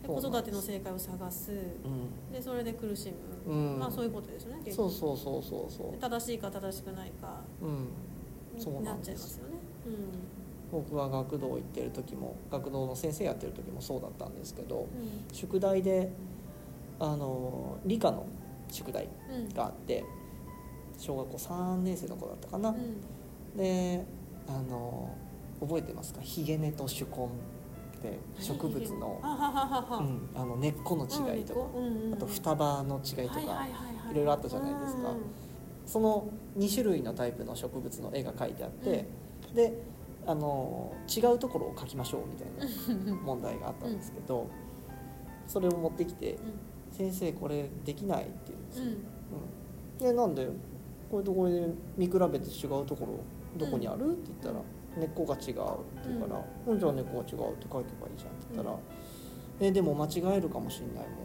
[0.02, 1.52] で子育ての正解を探す。
[1.52, 2.32] うん。
[2.32, 3.14] でそれで苦し
[3.46, 3.80] む、うん。
[3.80, 6.02] まあそういうことですよねそうそうそうそうそう。
[6.02, 7.42] 正しいか正しくないか。
[7.62, 7.88] うん。
[8.58, 9.56] そうになっちゃいますよね。
[10.72, 14.88] 僕は学童行ってる時も学童の先生やってる時もそうだったんですけどうん。
[15.32, 16.10] 宿題で
[17.00, 18.26] あの理科の
[18.72, 20.04] 宿題うんがあって
[21.04, 23.58] 小学校3年生の子だったかな、うん。
[23.58, 24.06] で
[24.48, 25.14] あの
[25.60, 26.22] 覚えてますか？
[26.22, 27.06] ヒゲ根と手根っ
[28.02, 29.20] て植物の。
[29.22, 33.66] うん、あの根っこの違いとか、うんうんうんあと双葉の違いとか、は
[34.12, 35.10] いろいろあったじゃないですか。
[35.10, 35.18] うん。
[35.86, 39.06] その2種類のタイプの植物の絵が描いてあって、
[39.54, 39.84] で
[40.26, 44.50] あの違うところを描きましょうみたいな問題があったんですけど、
[45.48, 46.38] それを持ってきて
[46.92, 48.86] 「先生これできない」って言うんですよ。
[48.86, 48.92] うん。
[48.92, 48.98] うん、
[49.98, 50.48] でなんで
[51.14, 53.20] これとこれで見比べて違うところ
[53.56, 54.14] どこにある？
[54.14, 54.66] って言ったら
[54.98, 57.86] 「根っこが違う」って言うから「うん、じゃあ根っこが違う」って書けばいい
[58.18, 58.78] じゃんって言ったら
[59.62, 61.22] 「えでも間違えるかもしれないも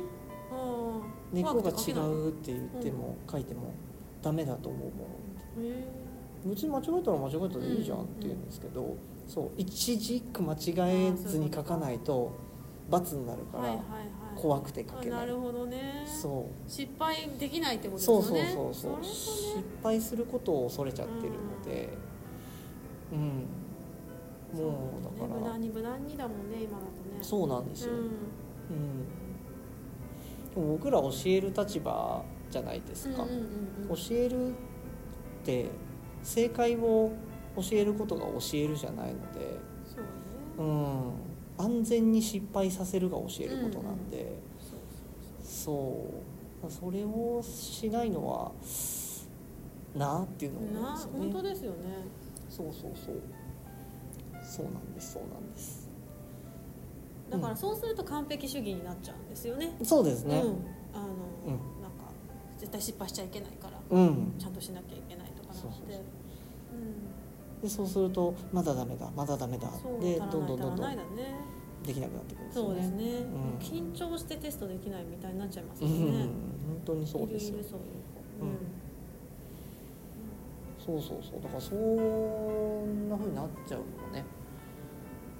[0.00, 3.70] ん」根っこが違うって言っても書いても
[4.20, 5.06] ダメだと思うも
[5.56, 5.84] のへ
[6.44, 10.56] 別に間違えたら間違えたでいいじゃんって言うんですけど、そう一字一句間違
[11.10, 12.32] えずに書かないと
[12.90, 13.64] 罰になるから
[14.40, 16.06] 怖くて書けなあないるほどね。
[16.06, 16.70] そう。
[16.70, 18.74] 失敗できないってことですそうそうよねそう。
[18.74, 21.88] そうれ失敗することを恐れちゃってるので。
[23.12, 23.46] うん。
[24.54, 25.28] もうだから。
[25.28, 27.18] ね無難に無難にだもんね今だとね。
[27.20, 27.98] そうなんですよ、うん。
[27.98, 28.10] うん、
[30.54, 33.42] でも僕ら教える立場じゃないですか、うんうんうん
[33.90, 33.96] うん。
[33.96, 34.52] 教えるっ
[35.44, 35.66] て
[36.22, 37.12] 正解を
[37.56, 40.08] 教えることが教えるじゃないので、そうね。
[40.58, 41.12] うん、
[41.58, 44.38] 安全に失敗させるが教えることなんで、
[45.42, 46.06] そ
[46.64, 46.70] う。
[46.70, 48.52] それをしないのは
[49.94, 51.18] うなっていうのを思うんなですよね。
[51.18, 51.78] 本当ですよね。
[52.48, 53.22] そうそうそう。
[54.44, 55.88] そうなんですそうなんです。
[57.30, 59.76] だからそうすると完璧主義になっちゃうんですよね。
[59.82, 60.36] そうですね。
[60.36, 60.54] うん、あの、
[61.46, 61.82] うん。
[61.82, 62.10] なんか
[62.56, 63.78] 絶対失敗しちゃいけないから。
[63.90, 65.60] うん、ちゃんとしなきゃいけないとかなって。
[65.60, 65.96] そうそうそう。
[65.96, 66.17] うん
[67.62, 69.68] でそうするとまだダメだまだダメだ
[70.00, 71.58] でどんどんどんどんね。
[71.86, 72.50] できなくなってくるね。
[72.52, 73.58] そうですね、うん。
[73.58, 77.56] 緊張してテストできないみたいになっちゃいますうん、よね、本当にそうですよ。
[80.84, 84.24] そうそうそうだからそんな風になっちゃうのもね。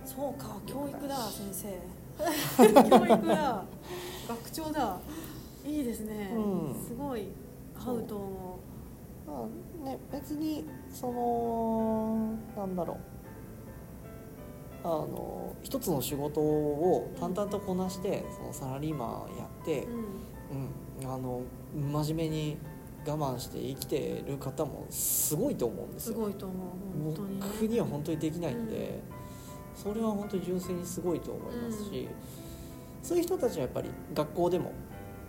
[0.04, 1.78] そうか教育だ 先生。
[2.88, 3.64] 教育だ。
[4.28, 4.98] 学長だ。
[5.66, 6.74] いいですね、うん。
[6.74, 7.28] すごい。
[7.74, 8.02] 合う。
[8.04, 8.58] と思
[9.26, 9.46] ま
[9.82, 12.98] あね別にそのなんだろう。
[14.84, 21.04] あの一つの仕事を淡々とこなしてそのサラリーマンやってう、、うん。
[21.04, 21.42] うん、あの
[21.74, 22.58] 真面目に
[23.06, 26.14] 我慢して生きてる方もすごいと思うんですよ。
[26.14, 26.58] すごいと思う
[27.04, 27.40] 本当に。
[27.40, 29.00] ね僕には本当にできないんで、
[29.74, 32.08] それは本当に純粋にすごいと思いますし、
[33.02, 34.72] そういう人たちはやっぱり学校でも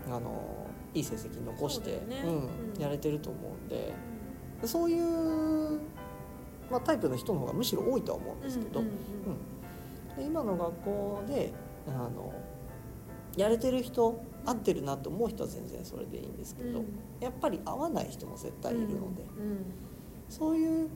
[0.07, 2.21] あのいい成績残して、そうね。
[2.23, 2.31] うん
[2.75, 2.81] うん。
[2.81, 3.93] やれてると思うんで
[4.67, 5.79] そういう、
[6.69, 8.93] まあ、タイプの人の方がむしろ多いとは思うんですけど、うんうん
[10.17, 11.53] で今の学校で
[11.87, 12.33] あの
[13.37, 16.85] やれてる人合ってるなと思う人は全然それでいいんですけど、うん。
[17.19, 19.65] やっぱり合わない人も絶対いるので、うん。
[20.27, 20.89] そういう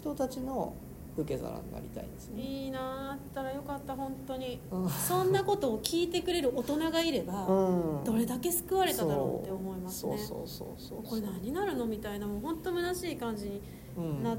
[0.00, 0.74] 人たちの
[1.16, 2.42] 受け皿になりたいんですうんね。
[2.42, 4.60] いいなあったらよかった本当に。
[4.70, 4.90] うん。
[4.90, 8.04] そんなことを聞いてくれる大人がいれば、うん。
[8.04, 10.18] どれだけ救われただろうって思いますね。
[10.18, 13.60] そうそうそうそうこれ何になるのみたいなもう本当虚しい感じに
[13.96, 14.38] うんなっ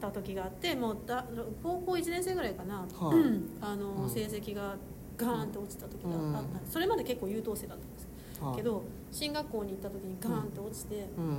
[0.00, 1.24] た時があってもうだ
[1.62, 3.48] 高校1年生ぐらいかな、はいうん。
[3.60, 4.10] あのうん。
[4.10, 4.76] 成績が
[5.16, 6.46] ガーンと落ちた時があった、うん。
[6.68, 8.02] それまで結構優等生だったんです。
[8.04, 11.38] はいけど進学校に行った時にガーンと落ちて、うん。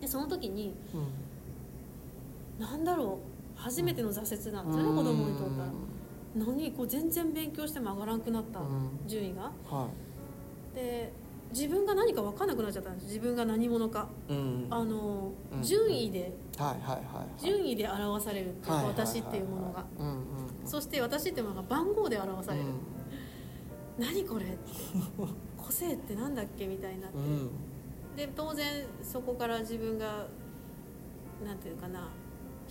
[0.00, 1.06] でその時にうん。
[2.58, 3.31] 何だろう
[3.62, 5.68] 初めての挫折なんですよね、子供にとったら
[6.34, 8.98] 何こう全然勉強しても上がらんくなった、うん。
[9.06, 9.52] 順位が。
[9.64, 9.88] は
[10.74, 11.12] で
[11.50, 14.66] 自分が何か分かんなくなっちゃったんです自分が何者か、いうん。
[14.70, 15.62] あのうん。
[15.62, 16.32] 順位で。
[16.58, 16.98] はいは
[17.38, 18.86] い順位で表されるっていうかはい。
[18.86, 19.84] 私っていうものが。
[19.98, 20.22] うんうんうん。
[20.64, 22.68] そして私っていうものが番号で表される、う
[24.02, 24.04] ん。
[24.04, 24.56] 何これって。
[25.56, 27.50] 個性ってなんだっけみたいなって、うん。
[28.16, 30.26] で当然そこから自分が
[31.44, 32.08] なんていうかな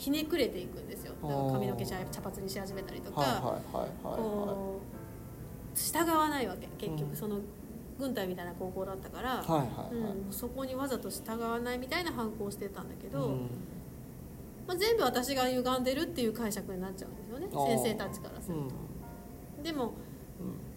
[0.01, 3.59] ひねくれていくんですよだから髪の毛茶茶髪にし始めたりとか、
[4.01, 7.37] こう従わないわけ結うん局その
[7.99, 13.37] 軍隊みたいな高校だったから、うん、そこにわざと従わないみたいな反抗をしてたんだけど、うん
[14.65, 19.63] まあ、全部私が歪んでるっていう解釈になっちゃうんですよね先生たちからすると。
[19.63, 19.91] でもうん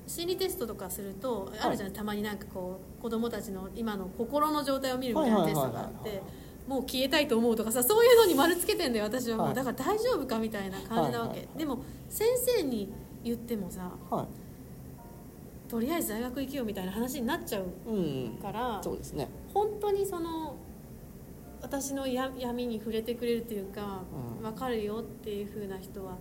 [0.07, 6.21] 心理テストとかするとあるじゃない、たまになんかこう子供たちの今の心の状態を見るみたいなテストがあって
[6.67, 9.55] もう消えたいと思うとかさそういうのに丸つけてんだよ私はもう、はい。
[9.55, 11.59] だから大丈夫かみたいな感じなわけ、はいはいはい。
[11.59, 14.27] でも先生に言ってもさは
[15.69, 17.95] とりあえず大学行けよみたいな話になっちゃうい
[18.31, 19.29] うんからそうですね。
[19.53, 20.57] 本当にその
[21.61, 24.03] 私のや闇に触れてくれるというか、
[24.39, 24.43] うん。
[24.43, 26.17] 分かるよっていう風な人はう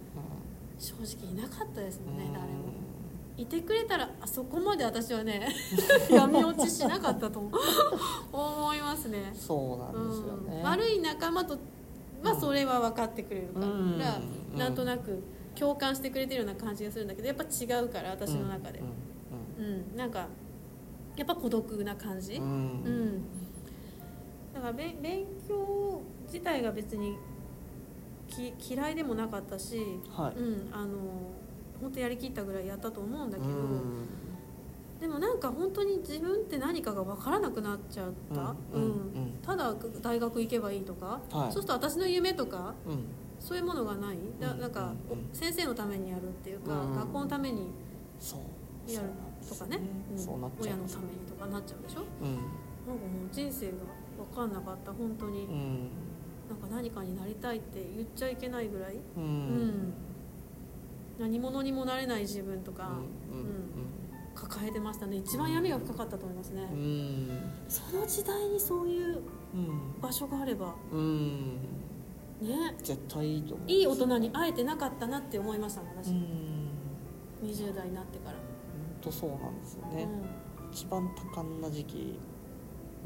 [0.81, 2.82] 正直いなかったですもんね、ん誰も
[3.35, 5.47] いてくれたらあそこまで私はね
[6.09, 7.51] 闇落ちしなかったと思
[8.31, 9.33] 思いますね。
[9.33, 10.57] そうなんですよね。
[10.57, 10.61] うん。
[10.63, 11.53] 悪い仲間と
[12.23, 14.57] はうんそれは分かってくれるから、うん。
[14.57, 15.23] なんとなく
[15.55, 18.79] 共感してくれてるような感じがするんだけどやっぱ違うから私の中で。
[18.79, 19.65] うん。
[19.65, 20.27] うん、なんか
[21.15, 23.21] やっぱ孤独な感じ、うん。
[24.53, 27.17] だからべ勉強自体が別に
[28.27, 29.77] き嫌いでもなかったし、
[30.09, 30.39] はい。
[30.39, 30.97] うん、あの
[31.81, 34.07] 本当やりきったぐらいやったと思うんだけど、うん。
[34.99, 41.51] でもなんか本当に自分って何かが分からなくなっちゃった、うんただ大学行けばいいとか、はい。
[41.51, 43.03] そうすると私の夢とかうん。
[43.39, 44.17] そういうものがない。
[44.39, 44.93] だうんなんか、
[45.33, 46.95] 先生のためにやるっていうか、うん。
[46.95, 47.67] 学校のために
[48.87, 49.07] やる
[49.49, 49.79] とかね。
[50.11, 50.17] うん。
[50.61, 52.03] 親のためにとかなっちゃうでしょ？
[52.21, 52.35] うん。
[52.35, 52.47] なんか
[52.87, 53.73] もう人生が
[54.31, 55.89] 分かんなかった本当に、うん。
[56.49, 59.93] なんか何かになりたいって言っちゃいけないぐらい、ううんん
[61.23, 62.89] 何者にもなれない自分とか、
[63.31, 63.53] うんうん
[64.35, 65.17] 抱えてましたね。
[65.17, 67.29] 一番闇が深かったと思いますね、うん。
[67.69, 69.21] その時代にそういう
[69.53, 70.01] うん。
[70.01, 71.53] 場所があればうん。
[72.41, 72.75] ね。
[72.79, 73.71] 絶対いいと思う。
[73.71, 76.69] いい大人に会えてなかったなって思いましたもん私、うん。
[77.43, 78.41] 20代になってから、本
[79.01, 80.07] 当そうなんですよね、
[80.71, 82.19] う一番多感な時期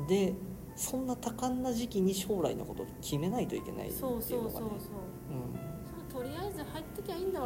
[0.08, 0.34] で
[0.76, 4.26] そんな多感な時期に将来のことを決めないといけないん、っていうそうのがね。
[4.30, 5.17] そうそうそううんそう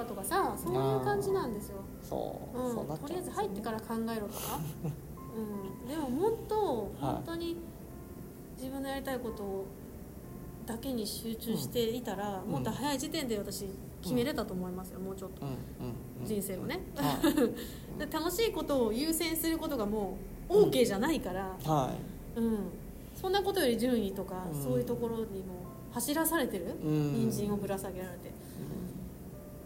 [0.06, 4.60] とかさそういう感じなんですよ、そう、うんそうとりあえず入ってから考えろとか、
[5.36, 7.58] うん、でももっとはい本当に
[8.58, 9.66] 自分のやりたいことを
[10.66, 13.66] だけに集中していたら、もっと早い時点で私
[14.02, 15.46] 決めれたと思いますよ、もうちょっと。
[15.46, 17.24] うんうんうん人生をね、はい。
[17.98, 20.18] で楽しいことを優先することがも
[20.48, 21.92] う OK じゃないから、は
[22.36, 22.58] うん。
[23.16, 24.64] そんなことより順位とか、うん。
[24.64, 27.14] そういうところにも走らされてる、いうん。
[27.30, 28.31] 人参をぶら下げられて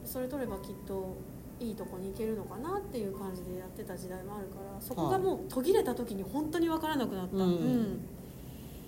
[0.06, 1.16] それ取ればきっと
[1.60, 8.00] いいとこに行けるのかなっていう感じでやってた時代もあるからそこがもう途切れた時に本当に分からなくなった、うん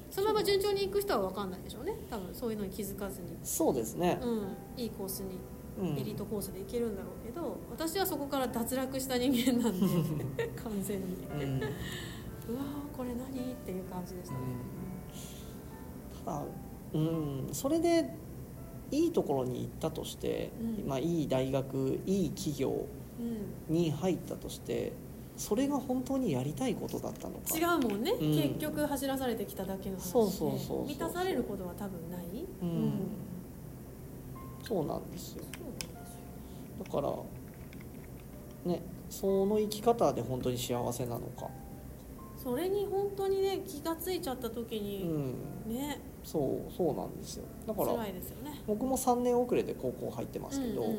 [0.10, 1.94] そのまま順調に行く人は分かんないでしょうね。
[2.10, 5.38] 多分そういうのに気づかずに、そうですね、うん、いいコースに
[5.80, 6.00] うん。
[6.00, 9.80] エリートコースで行けるんだろうけど私はそこから脱落した人間なん
[10.36, 11.28] で 完全に。
[11.34, 11.42] うん。
[11.42, 11.64] うん
[12.48, 13.52] うわーこれ何？
[13.52, 14.40] っていう感じでしたね、
[16.26, 16.46] ただ
[16.94, 17.50] うん。
[17.52, 18.16] それで
[18.92, 20.88] いいところに行ったとして、うん。
[20.88, 22.86] まあ、いい大学いい企業
[23.20, 23.76] うん。
[23.76, 24.94] に入ったとして
[25.36, 27.58] それが本当にやりたいことだったのか。
[27.58, 28.34] 違うもんね、うん。
[28.34, 30.10] 結局走らされてきただけの話で。
[30.10, 32.26] そうそうそう満たされることは多分ない、
[32.62, 32.92] うん。
[34.64, 35.44] そうなんですよ。
[36.84, 37.12] だから
[38.72, 41.50] ねその生き方で本当に幸せなのか。
[42.44, 45.34] それに本当にね気がついちゃった時うに、ん。
[45.68, 46.00] ね。
[46.24, 47.46] そうそうなんですよ。
[47.66, 50.98] だから辛いですよね僕も3年遅れで高校入ってますけど、うんうん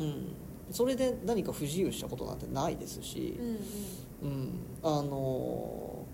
[0.00, 0.34] うん。
[0.70, 3.38] それで何か不自由したことなんてないですし
[4.22, 4.34] うん、うん。
[4.34, 6.06] うん、あの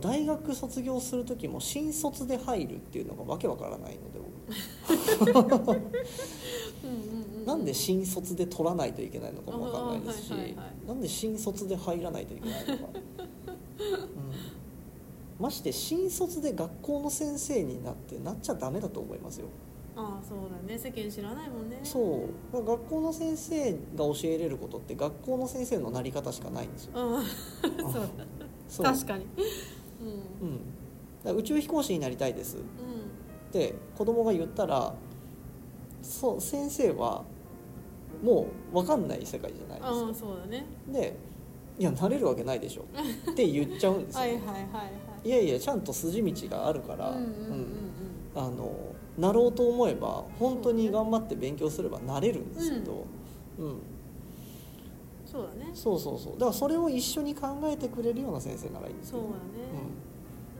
[0.00, 4.26] 大学卒業する時も新卒で入るっていうのがわけわからないので僕。
[7.46, 10.56] なんで新卒で取らないといけないのかもわかんないですし、はいはい。
[10.88, 13.00] なんで新卒で入らないといけないのか、 う
[13.52, 13.56] ん、
[15.38, 19.46] まして新卒で学校の先生になってなっちゃダメだと思いますよ
[19.96, 20.78] ああそうだね。
[20.78, 21.80] 世間知らないもんね。
[21.82, 22.64] そう。
[22.64, 26.92] 学校の先生が教えれることって学校の先生のなり方しかないんですよ。
[26.94, 27.24] うん。
[28.68, 28.84] そう。
[28.84, 29.26] 確かに。
[30.42, 31.30] うん。
[31.30, 32.58] うん、宇宙飛行士になりたいです。
[32.58, 32.62] うっ
[33.52, 34.94] て子供が言ったら
[36.02, 37.24] そう先生は
[38.22, 40.28] もう分かんない世界じゃないんああですか。
[40.28, 40.66] そうだね。
[40.88, 41.16] で
[41.78, 42.84] いやなれるわけないでしょ。
[43.30, 44.60] って言っちゃうんですよ、 はいはいはいは
[45.24, 45.28] い。
[45.28, 47.22] いやいやちゃんと筋道があるから、うんうん。
[47.22, 47.66] うん。
[48.34, 48.70] あの
[49.18, 53.06] なろうと思えば本当に頑張って勉強すればなれるんですけど、
[53.58, 53.78] うん。
[55.24, 55.70] そうだね。
[55.74, 56.32] そうそうそう。
[56.34, 59.42] だからそれを一緒に考えてくれるような先生ならいいんですけどそうだね。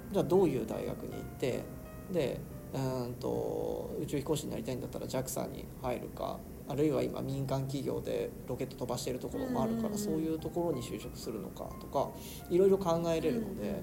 [0.08, 1.64] うん、じゃあどういう大学に行って
[2.12, 2.40] で
[2.74, 6.38] うーんと宇宙飛行士になりたいんだったら JAXA に入るか
[6.68, 9.98] あるいは今民間企業でロケット飛ばしてるところもあるから、うんうんうん。
[9.98, 12.10] そういうところに就職するのかとか
[12.50, 13.82] いろいろ考えれるので、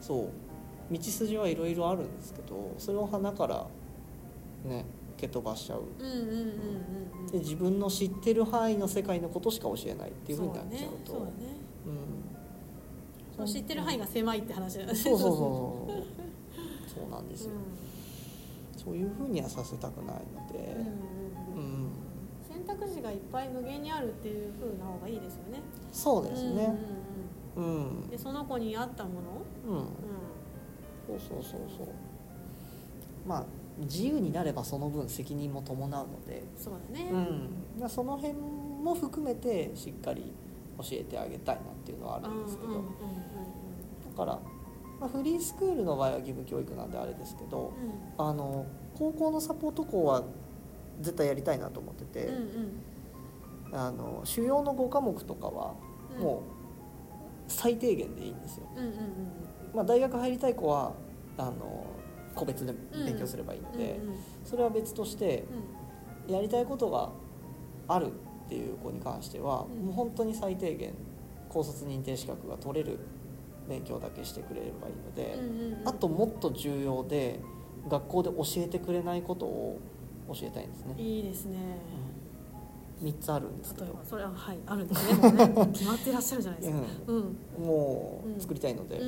[0.00, 0.30] そう
[0.90, 3.66] 道筋はいろいろあるんですけどそれを鼻から
[4.64, 4.84] ね
[5.16, 5.82] 蹴飛ばしちゃう。
[7.32, 11.12] 自分の知ってる範囲の世界のことしか教えないっていうふうになっちゃうと。
[11.12, 11.32] そうだね。
[11.86, 12.02] うん。
[13.36, 14.94] そう知ってる範囲が狭いって話だよね。
[14.94, 16.02] そうそうそうそう。
[17.02, 20.58] そうなんですよ、うそういうふうにはさせたくないので。
[20.58, 20.84] んうんうん。
[20.84, 21.84] ううん。
[21.86, 21.92] ん
[22.48, 25.60] 選択肢がいっぱい無限にあるっていう風な方がいいですよね。
[25.92, 26.76] そうですね。
[27.56, 27.90] うんうんうん。
[28.00, 28.10] うん。
[28.10, 29.42] でその子に合ったもの？
[29.68, 29.78] うん。
[29.78, 29.82] う
[31.06, 31.86] そうそうそうそう。
[33.26, 33.44] まあ
[33.78, 36.40] 自由になればその分責任も伴うので。
[36.40, 37.10] んそうだね。
[37.10, 37.50] うん。
[37.80, 40.32] まあその辺も含めてしっかり
[40.78, 42.80] 教えてあげたいなっていうのはあるんですけど、だ
[44.16, 44.38] から、
[45.00, 47.72] まあ、フリースクールの場合は義務教育なんであれですけど
[48.18, 48.24] うん。
[48.24, 50.24] あの高校のサポート校は
[51.00, 52.34] 絶対やりたいなと思ってて、うん
[53.72, 53.78] うん。
[53.78, 55.74] あの主要の5科目とかは
[56.16, 56.22] うん。
[56.22, 56.42] もう
[57.48, 58.96] 最低限でいいんですよ、うんうんうん
[59.74, 60.92] まあ、大学入りたい子は
[61.38, 61.86] あの
[62.34, 64.16] 個別で勉強すればいいので、うんうん。
[64.44, 65.44] それは別として
[66.28, 66.34] うん。
[66.34, 67.10] やりたいことが
[67.88, 69.86] あるっていう子に関しては、うん。
[69.86, 70.94] もう本当に最低限
[71.48, 72.98] 高卒認定資格が取れる
[73.68, 75.88] 勉強だけしてくれればいいので、うんうんうん。
[75.88, 77.40] あともっと重要で
[77.88, 79.80] 学校で教えてくれないことを
[80.28, 81.58] 教えたいんですね、いいですね。
[83.02, 83.86] 3つあるんですけど。
[83.86, 85.32] 例えばそれははいあるんですね。
[85.32, 86.78] ね 決まってらっしゃるじゃないですか。
[87.08, 87.36] うん。
[87.58, 89.04] うん、もうんう作りたいので、う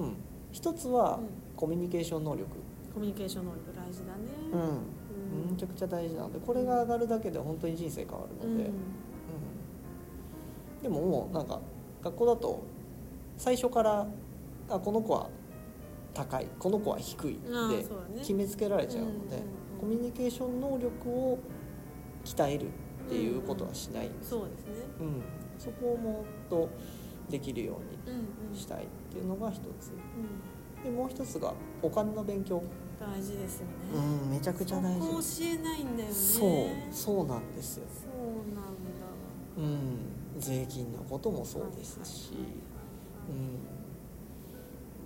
[0.00, 0.06] うん。
[0.10, 0.16] ん
[0.52, 1.28] 一つはうん。
[1.56, 2.48] コミュニケーション能力、
[2.94, 4.20] コミュニケーション能力大事だね。
[4.52, 4.60] うん。
[4.60, 5.50] うん。
[5.52, 8.68] めちゃくちゃ大事なのでこれが上がるだけで本当に人生変わるので、うん。
[8.68, 8.72] うん。
[10.82, 11.60] でももうなんか
[12.02, 12.62] 学校だと
[13.36, 14.06] 最初から
[14.70, 15.28] あこの子は
[16.14, 18.20] 高いこの子は低いああでそうだね。
[18.20, 19.80] 決めつけられちゃうので、うんうんうん。
[19.80, 21.38] コミュニケーション能力を
[22.24, 24.72] 鍛えるっていうことはしないんです、そうですね。
[25.00, 25.22] うん。
[25.58, 26.68] そこをもっと
[27.28, 28.52] できるよううんうん。
[28.52, 29.90] にしたいっていうのが一つ。
[30.78, 30.84] うん。
[30.84, 31.52] でもう一つが
[31.82, 32.62] お金の勉強、
[32.98, 33.72] 大事ですよね。
[33.94, 35.40] うんめちゃくちゃ大事。
[35.40, 36.14] 教えないんだよね。
[36.14, 37.78] そうそうなんです。
[37.78, 38.70] よそうなんだ。
[39.58, 42.32] うん税金のこともそうですし、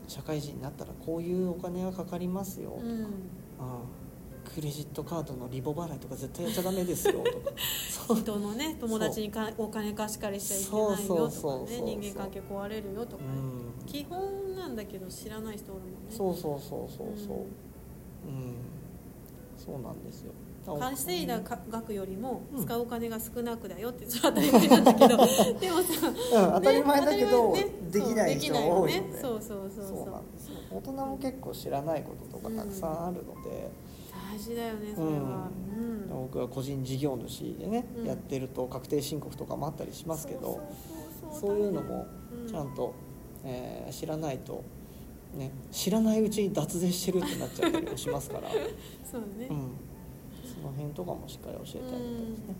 [0.07, 3.02] 社会人になったらこういうお金がかかりますよとか、うん。
[3.02, 3.07] あ
[3.59, 3.78] あ
[4.55, 7.14] クレジットカードのリボ払いとか絶対やっちゃダメですよ。
[7.14, 7.28] とか
[7.90, 11.86] そう人のね友達にかお金貸し借りしちゃいけそうないよとそうそうかねそう。
[11.86, 13.28] 人間関係壊れるよとかね、
[13.80, 13.86] うん。
[13.86, 15.99] 基本なんだけど知らない人おるもんね。
[16.11, 17.36] そうそうそうそうそう。
[18.26, 18.55] うん、
[19.57, 20.32] そうなんですよ。
[20.78, 22.64] 稼いだか額よりもうん。
[22.64, 25.16] 使うお金が少なくだよってそれは当たり前なんだけど。
[25.16, 29.20] でもさ、うん、当たり前だけど、ねできない人が多いので。
[29.20, 29.97] そうそうそうそう。
[29.99, 30.55] そうなんですよ。
[30.70, 33.70] 大人も結構知らないこととかたくさんあるので、
[34.35, 36.09] 大事だよねそれは、うん。
[36.09, 38.07] 僕は個人事業主でね、うん。
[38.07, 40.61] やってると確定申告とかもあったりしますけど
[41.32, 42.49] そういうのもうん。
[42.49, 42.95] ちゃんと、
[43.45, 44.64] えー知らないと、
[45.37, 48.49] ね、知らないうちに脱税してるってなっちゃったりもしますから、
[49.05, 49.70] そうだね、うん、
[50.45, 52.55] その辺とかもしっかり教えてあげたいですね。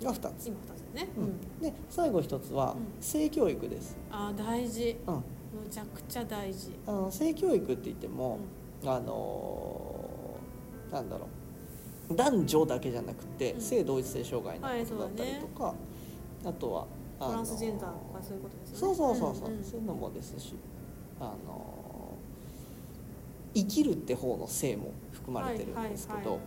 [0.00, 1.26] うん、が2つ、今二つだね、ううん。
[1.28, 3.02] ん、で最後1つはうん。
[3.02, 3.96] 性教育です。
[4.10, 4.96] あー大事。
[5.06, 5.14] うん。
[5.14, 5.22] む
[5.70, 6.70] ちゃくちゃ大事。
[6.86, 8.38] あの性教育って言っても、
[8.84, 11.26] あのーなんだろ
[12.10, 12.14] う。
[12.16, 13.60] 男女だけじゃなくて、うん。
[13.60, 15.74] 性同一性障害のはいことだったりとか、
[16.44, 16.86] あとは
[17.20, 20.54] あのトランスジェンダーとかそういうことですそうそうそうそう、んんそういうのもですし、
[21.20, 21.80] あのー
[23.52, 26.38] 生きるって方の性も含まれてるんですけど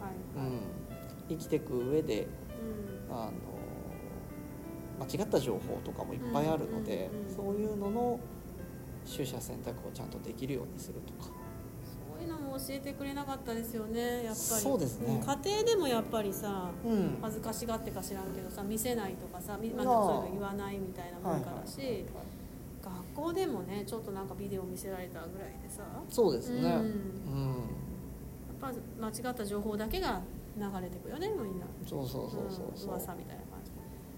[1.27, 2.27] 生きていく上で
[3.09, 3.15] うん。
[3.15, 3.31] あの
[5.05, 7.35] 間違った情報とかもいっぱいあるので、うんうんうん。
[7.35, 8.19] そういうのの
[9.05, 11.29] 取捨選択をちゃんとできるようにするとか。
[12.53, 14.35] も教えてくれなかったですよねやっぱり。
[14.35, 15.17] そうですね。
[15.17, 17.17] ん家庭でもやっぱりさうん。
[17.21, 22.13] 恥ずかしがってか知らんけどさ見せないとかさみまそういうの言わないみたいな文化だし、はいはいはいはい
[22.83, 25.83] 学校でもねちょっとなんかビデオ見せられたぐらいでさ。
[26.09, 26.59] そうですね。
[26.59, 26.65] うん。
[26.65, 26.91] やっうん、
[28.59, 30.21] ぱ間違った情報だけが
[30.57, 31.65] 流れてくよねみんな。
[31.87, 32.41] そうそうそう
[32.75, 33.71] そう噂みたいな感じ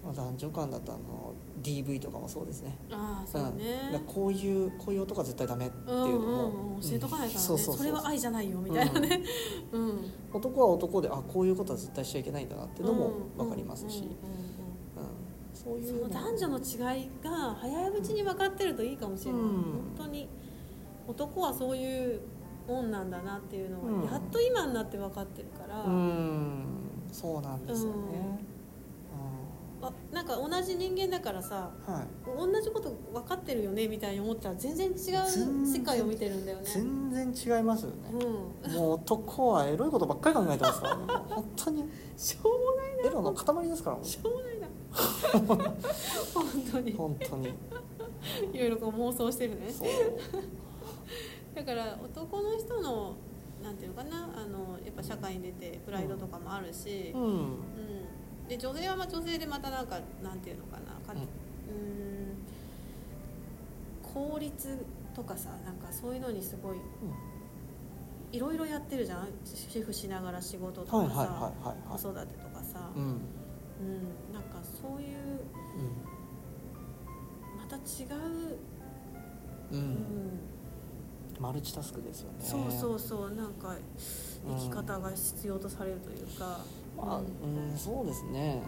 [0.04, 1.34] まあ男女間だとあの
[1.66, 2.78] DV とかもそうですね。
[2.92, 3.90] ああそううんね。
[3.92, 9.24] だからこういうこういう音が絶対ダメっていううんのも、うんうん教えとかないからね、そうそうそうそれは愛じゃないよみたいなね。
[9.72, 14.10] うん、男は男であこういうことは絶対しちゃいけないんだなっていうのも分かりますし、うんうん。
[14.10, 14.16] うんうん。
[15.54, 19.50] そういそう男女の違いが早いうちに分かってるといいかもしれない、うん。
[19.50, 20.28] 本当に。
[21.08, 22.20] 男はそういう
[22.68, 24.06] もんなんだなっていうのうん。
[24.06, 26.66] がやっと今になって分かってるから、うん。
[27.12, 28.35] そうなんですよね。
[29.88, 32.06] あなんか同じ人間だからさうんはい。
[32.54, 34.96] 同じこと分かってるよねみたいに思ったら全然違う
[35.66, 37.96] 世界を見てるんだよね全然違いますよね。
[38.12, 41.04] うんもう男はエロいことばっかり考えてますからね。
[41.30, 41.84] 本当に
[42.18, 44.68] しょうもないエロの塊ですからもうしょうもないな
[46.34, 47.54] 本当に本当に。
[48.54, 49.68] いろいろこう妄想してるね。
[51.54, 53.16] だから男の人の
[53.64, 57.22] なんていうのかなあのやっぱ社会に出てプライドとかもあるし、うん。
[57.24, 57.58] うん
[58.48, 61.26] で女性はまあ女性でまたなんかなんていうのかなかうんうん
[64.14, 64.86] 効率
[65.16, 66.78] とかさなんかそういうのにすごい
[68.32, 71.52] いろいろやってるじゃん主婦しながら仕事とかさ、
[71.90, 73.04] 子育てとかさ、うん。
[73.04, 75.40] うん、なんかそういう
[77.58, 78.58] また違う、
[79.72, 79.78] うん。
[79.78, 79.78] う。
[79.78, 80.40] うんん、
[81.40, 82.38] マルチタスクですよね。
[82.40, 83.76] そうそうそうなんか
[84.46, 86.60] 生き方が必要とされるというか、
[86.98, 88.62] まあ、うんうん、そうですね。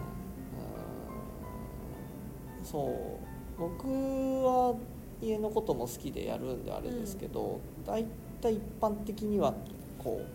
[2.60, 3.60] うんそう。
[3.60, 4.74] 僕は
[5.20, 8.04] 家のことも好きでやるんであれですけど、大
[8.40, 9.54] 体一般的には
[9.98, 10.26] こう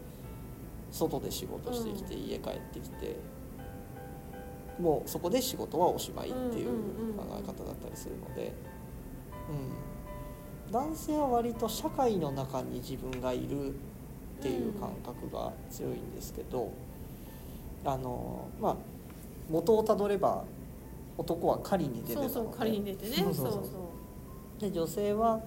[0.93, 3.17] 外で仕事してきて、家帰ってきて。
[4.79, 8.51] もうそこで仕事はおしまいっていううんうんうん考え方だったりするので、
[10.67, 13.73] うん、男性は割と社会の中に自分がいるっ
[14.41, 16.71] ていう感覚が強いんですけど、
[17.85, 18.75] あのまあ
[19.49, 20.45] 元をたどれば
[21.17, 22.33] 男は狩りに出てたので。
[22.33, 23.15] そうそう仮に出てね。
[23.17, 25.41] そうそうで女性は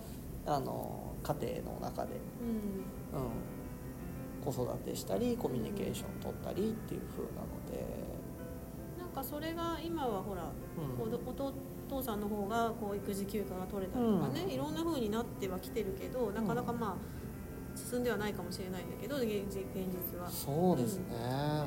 [0.45, 3.20] あの家庭の中で、うん。
[3.20, 7.84] うん、子育てしたりコミュニケーション取ったりっていう風なので、
[8.99, 10.43] なんかそれが今はほら、
[10.76, 11.03] うん。
[11.03, 11.43] お
[11.89, 14.51] 父さんの方がこう育児休暇が取れたりとかね、うん。
[14.51, 16.95] いろんな風になってはきてるけどなかなかまあ
[17.77, 20.29] 進んではないかもしれないんだけど現実現実は。
[20.29, 21.05] そうですね、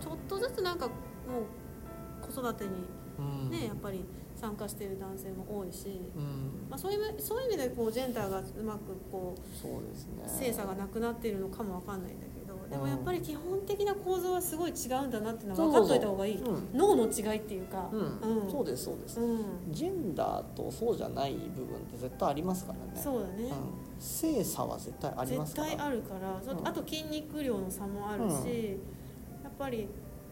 [0.01, 2.71] ちょっとずつなんかもう子育てに
[3.19, 3.49] うん。
[3.49, 4.05] ね、やっぱり
[4.35, 6.67] 参加してる男性も多いし、うん。
[6.69, 10.23] まあ、そういうそういう意味でこうジェンダーがうまくこうそうですね。
[10.25, 12.38] 性差がなくなっているのかもわかんないんだけど
[12.69, 16.43] でもやっぱり基本的な構造はすごい違うんだなっていうのは分かっといた方がいい。
[16.73, 17.99] 脳の違いっていうか、うん。
[18.43, 18.51] うん。
[18.51, 19.43] そうですそうです、うん。
[19.71, 23.01] ジェンダーとそうじゃない部分って絶対ありますからね。
[23.01, 23.51] そうだね、うん、
[23.99, 25.67] 性差は絶対ありますから。
[25.67, 28.43] 絶対あるから、あと筋肉量の差もあるし、うん。
[29.43, 29.87] やっぱり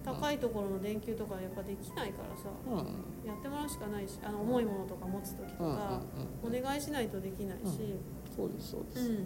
[0.05, 2.75] 高いところの電球とかやっぱできないからさ、う
[3.25, 3.27] ん。
[3.27, 6.01] やってもらうしかないしあの重いものとか持つ時とか、
[6.43, 7.95] うんお願いしないとできないし、
[8.35, 9.15] そうですそうです、うん。
[9.15, 9.23] ね。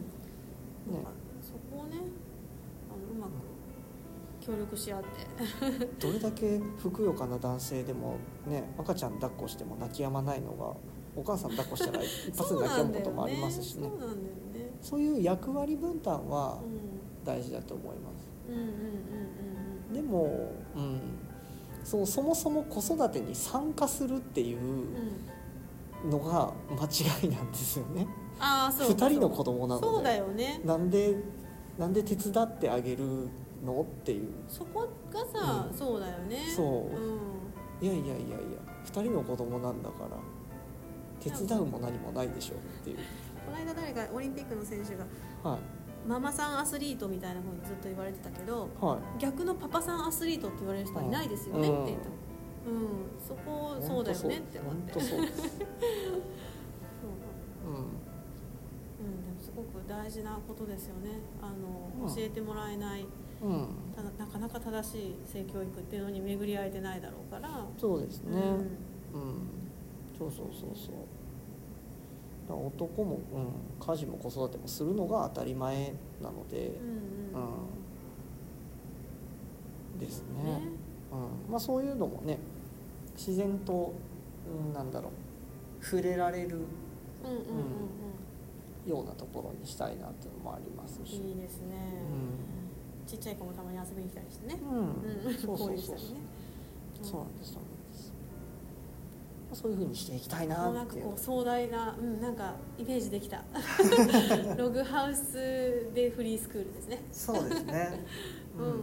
[1.42, 1.98] そこをね
[4.42, 5.08] 協力し合って。
[6.00, 8.16] どれだけふくよかな男性でも
[8.48, 10.74] ね赤ちゃん抱っこしても泣き止まないのが
[11.16, 13.90] お母さん抱っこしたら一発で泣き止むこともありますしね。
[14.82, 16.60] そういう役割分担は
[17.24, 18.32] う大事だと思います。
[19.94, 21.00] でも、うん、
[21.84, 24.60] そうそもそも子育てに参加するっていう
[26.10, 28.08] のが間違いなんですよね。
[28.40, 29.88] ああそう2人の子供なので。
[29.88, 30.62] そうだよね。
[30.66, 31.18] なんで
[31.78, 33.28] なんで手伝ってあげる
[33.66, 33.82] の？
[33.82, 34.30] っていう。
[34.48, 35.78] そこがさ、うん。
[35.78, 36.38] そうだよね。
[36.56, 36.66] そう。
[36.96, 37.86] うん。
[37.86, 38.38] いやいやいやいや。
[38.86, 40.18] 2人の子供なんだから
[41.20, 42.98] 手伝うも何もないでしょっていう。
[43.46, 45.06] この間誰かオリンピックの選手が
[45.44, 45.60] はい。
[46.08, 49.20] ママさんアスリートみたいな風にずっと言われてたけどはい。
[49.20, 52.10] 逆のパパさんアスリートって言われる人はいないですよねうんって言った
[52.64, 52.78] うん、
[53.20, 54.94] そこそうだよねって思って。
[54.94, 55.50] そうです、そう。
[55.50, 55.64] う
[59.02, 61.20] うん、でもすごく大事なことですよね。
[61.42, 62.16] あの、うん。
[62.16, 63.12] 教えてもらえないんうん、
[63.96, 68.40] ただなかなか正しい性教育っていうのに巡り合えてないだろうから、そうですね、
[69.14, 69.22] うん。
[69.22, 69.40] うん、
[70.18, 70.70] そうそうそう。
[72.48, 73.48] そう男も、うん、
[73.80, 76.72] 家事も子育てもするのが当たり前なので、う
[77.36, 77.48] んうん。
[79.94, 80.00] うん。
[80.00, 80.44] ですね。
[80.44, 80.62] ね。
[81.12, 81.52] うん。
[81.52, 82.38] まあ、そういうのもね
[83.16, 83.94] 自然と、
[84.68, 85.84] うん、なんだろう。
[85.84, 86.58] 触れられる。
[87.24, 88.02] うんうんうん
[88.88, 92.02] ようなところにしたいなっていうのもありますうんし、いいですね、
[93.12, 94.78] ちっちゃい子もたまに遊びに来たりしてね、うん。
[94.80, 95.98] うん、そうそうそう。
[97.04, 97.58] そうなんです。
[99.54, 101.04] そういうふうにしていきたいもなっていう。
[101.04, 103.44] うなんかこう壮大な、うん、なんかイメージできた。
[104.56, 107.04] ログハウスでフリースクールですね。
[107.12, 108.06] そうですね。
[108.58, 108.66] うん。
[108.66, 108.76] うん、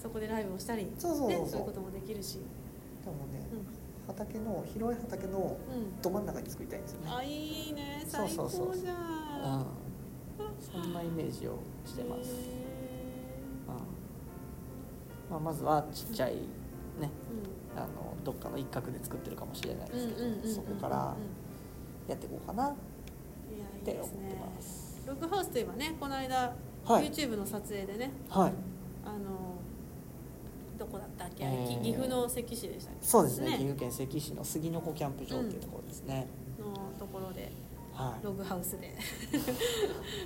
[0.00, 1.40] そこでライブをしたりそうそうそう。
[1.40, 5.56] ね、そういうこともできるし、でもねう畑の広い畑のんうん、
[6.00, 7.10] ど真ん中に作りたいんですよね。
[7.10, 8.04] あいいね。
[8.06, 8.66] そう最そうそう。
[8.68, 9.58] 高じゃん。
[9.58, 9.66] うん。
[10.60, 12.61] そんなイメージをしてます、へうん
[15.32, 16.34] まあ、まずはちっちゃい
[17.00, 21.14] ねーあのどっかの一角で作ってるかもしれないですけど、うんうんうんうんうんそこから
[22.06, 22.74] やっていこうかなっ
[23.82, 25.02] て思ってます。
[25.06, 26.54] ログハウスといえばねこの間、
[26.84, 27.10] はい。
[27.10, 28.52] YouTube の撮影でねはい。
[29.04, 29.56] あの
[30.78, 31.82] どこだったっけ、えー。
[31.82, 33.06] 岐阜の関市でしたっけ？
[33.06, 36.26] そうですね岐阜県関市の杉の子キャンプ場っていうところですね、
[36.58, 37.52] のところで
[37.92, 38.24] はい。
[38.24, 38.94] ログハウスで。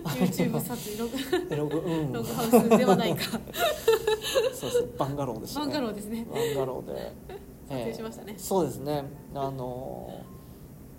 [0.04, 0.98] YouTube 撮影。
[0.98, 1.48] ログ。
[1.48, 2.12] でログうん。
[2.12, 3.22] ログハウスではないか。
[4.54, 4.82] そうです。
[4.82, 6.26] ねバンガローでしたバねンガローですね。
[6.30, 7.12] バンガローで。
[7.68, 8.34] 撮影しましたね。
[8.36, 9.04] えーそうですね。
[9.34, 10.24] あの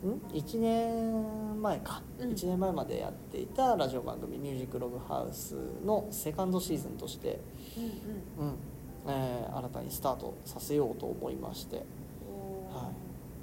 [0.03, 2.31] ん？1年前か、うん。
[2.31, 7.39] 1年前までやっていたラジオ番組「ミュージックログハウス」のセカンドシーズンとして、
[7.77, 8.49] うんうん。
[8.49, 8.55] うん。
[9.07, 11.77] えー新たにスタートさせようと思いまして。
[11.77, 11.85] はい。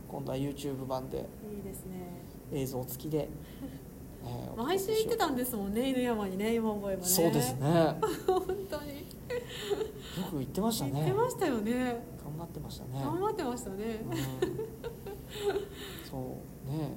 [0.09, 1.27] 今度は YouTube 版で。
[1.53, 2.23] いいですね
[2.53, 3.29] 映像付きで、
[4.25, 7.09] えー 毎週行ってたんですもんね犬山にね今思えばね。
[7.09, 7.97] そうですね。
[8.27, 8.99] 本当に。
[9.01, 9.05] よ
[10.31, 12.05] く行ってました行っねてましたよね。
[12.25, 12.91] 頑張ってましたね。
[13.05, 13.77] 頑張ってましたね。
[14.05, 16.09] うん。
[16.09, 16.93] そうね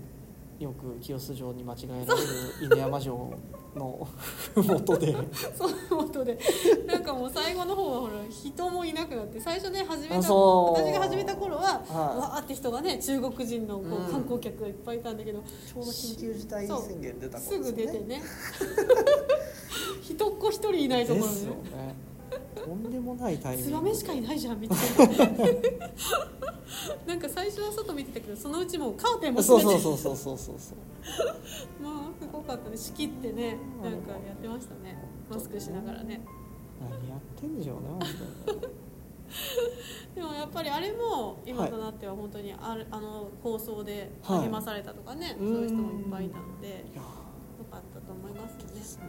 [0.59, 2.27] よく清洲城に間違えられる
[2.61, 3.31] 犬山城
[3.75, 4.07] の
[4.55, 5.15] 元で。
[5.55, 6.39] その元で。
[6.87, 12.17] なんかもう最後の方はほら人もいなくなって最初ね始めた私が始めた頃は、はい。
[12.17, 18.05] わーって人がね中国人のこううん観光客がいっぱいいたんだけど、ちょうど緊急事態宣言出たすぐ出てね。
[18.07, 18.21] ね
[20.01, 21.95] 人っ子一人いないところですよね。
[22.55, 24.77] とんでもないタイミングツバメしかいないじゃんみたい
[25.37, 25.45] な
[27.07, 30.77] なんか最初は外見てたけどそのうちもうカーテンもそうそうそうそうそうそうそう。
[31.81, 32.77] まあすごかったね。
[32.77, 34.97] 仕切ってねなんかやってましたね。
[35.29, 36.21] マスクしながらね。
[36.79, 37.99] 何やってんでしょうね本
[38.45, 38.61] 当に。
[40.15, 47.01] でもやっぱりあれも今となっては本当にある、あの放送で励まされたとかね、はいそういう人もいっぱいいたのでよ
[47.69, 48.63] かったと思いますね。
[48.73, 49.03] ですね。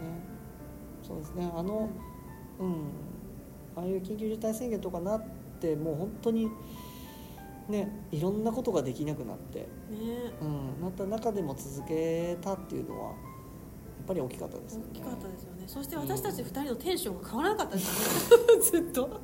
[1.03, 1.51] そうですね。
[1.55, 1.89] あの
[2.59, 2.75] うん。
[3.77, 5.23] ああいう緊急事態宣言とかなっ
[5.61, 6.51] てもう本当に
[7.69, 9.67] ねいろんなことができなくなって、ね。
[10.41, 13.17] うん、なった中でも続けたっていうのはやっ
[14.07, 14.87] ぱり大きかったですよね。
[14.93, 15.65] 大きかったですよね。
[15.67, 18.89] そして私たち2人のテンションが変わらなかったですよね。
[18.89, 19.21] ずっと。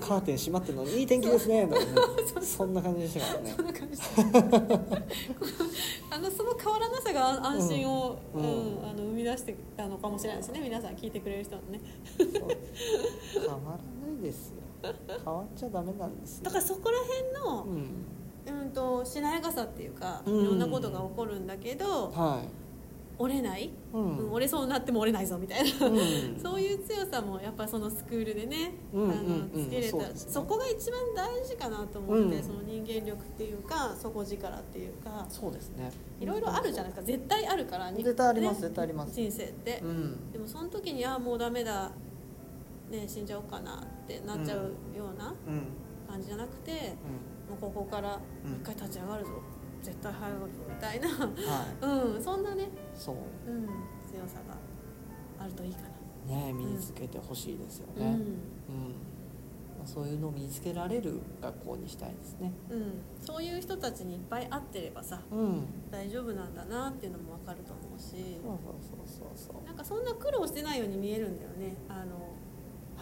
[0.00, 1.66] カーテン閉まってるのにいい天気ですね。
[1.66, 1.86] とかね
[2.42, 3.54] そんな感じでしたからね。
[3.56, 4.04] そんな感じで
[6.10, 8.88] あのその変わらなさが安心を、ううんん。
[8.88, 10.60] あの生み出してたのかもしれないですね。
[10.60, 11.80] 皆さん聞いてくれる人のね。
[12.18, 12.48] 変わ
[13.48, 14.63] らないですよ
[15.24, 16.44] 変わっちゃダメなんですよ。
[16.44, 18.04] だからそこら辺のう、ん。
[18.46, 20.44] うん、としなやかさっていうかいうん。
[20.46, 22.42] ろんなことが起こるんだけど、は
[23.16, 26.38] 折れない、ううんん、折れそうになっても折れないぞみたいな、うん。
[26.42, 29.98] そういう強さもやっぱそのスクールでね、うんあのつけれた。
[29.98, 30.10] ね。
[30.14, 32.42] そこが一番大事かなと思って、うん。
[32.42, 35.24] その人間力っていうか底力っていうか。
[35.28, 35.92] そうですね。
[36.20, 37.06] いろいろあるじゃないですか。
[37.06, 39.14] 絶対あるからに絶対ありますね絶対あります。
[39.14, 40.32] 人生って、うん。
[40.32, 41.92] でもその時にああもうダメだ、
[42.90, 45.62] ね、死んじゃおうかなってなっちゃうようなうん。
[46.08, 46.94] 感じじゃなくて、
[47.48, 48.52] うもうここからうん。
[48.52, 49.30] 一回立ち上がるぞ、
[49.82, 52.08] 絶対入るぞみたいな、んはい。
[52.16, 53.16] うん、そんなね、そう。
[53.46, 53.66] うん、
[54.10, 54.56] 強さが
[55.42, 55.88] あるといいかな。
[56.26, 58.06] ね身につけてほしいですよね、うん。
[58.06, 58.16] うん。
[59.78, 62.52] まあそういうのを身につけられる学校にしたいですね。
[62.70, 65.64] うん、そういう人たちにいっぱい会ってればさうん。
[65.90, 68.38] 大丈夫なんだなっていうのも分かると思うし。
[68.42, 68.58] そう
[69.06, 69.66] そうそうそう。
[69.66, 71.76] なんかそんな苦労してないように見えるんだよね。
[71.88, 72.33] あの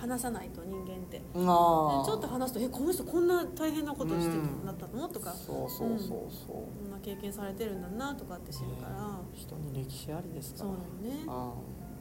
[0.03, 1.19] 話さないと人間って。
[1.33, 5.31] ちょっと話すと「えこの人こんな大変なことしてうんなったの?」とか。
[5.33, 6.91] そうそうそうそう、こん。
[6.91, 8.97] な経験されてるんだなとかって知るから、ね
[9.33, 10.71] 人に歴史ありですから。
[10.71, 10.77] そう
[11.07, 11.25] だよね。
[11.29, 11.53] あ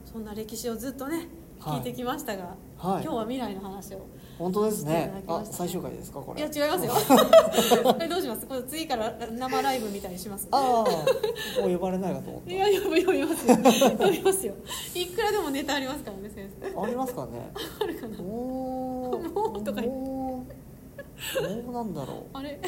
[0.04, 1.30] そんな歴史をずっとね
[1.60, 1.78] はい。
[1.78, 3.04] 聞いてきましたが、あはい。
[3.04, 4.08] 今日は未来の話を
[4.41, 5.23] 本当ですね。
[5.27, 6.39] あ最終回ですかこれ。
[6.39, 6.93] いや違いますよ。
[8.01, 8.45] えどうします？
[8.47, 10.47] これ次から生ライブみたいにします。
[10.51, 13.55] ああもう呼ばれないかと思っいや読み読みますよ。
[13.55, 14.53] 読みますよ。
[14.95, 16.71] いくらでもネタありますからね先生。
[16.71, 17.51] たありますかね。
[17.79, 18.17] あるかな。
[18.17, 19.89] もうもうとか言って。
[19.89, 20.45] も
[21.69, 22.37] うなんだろう。
[22.37, 22.59] あれ？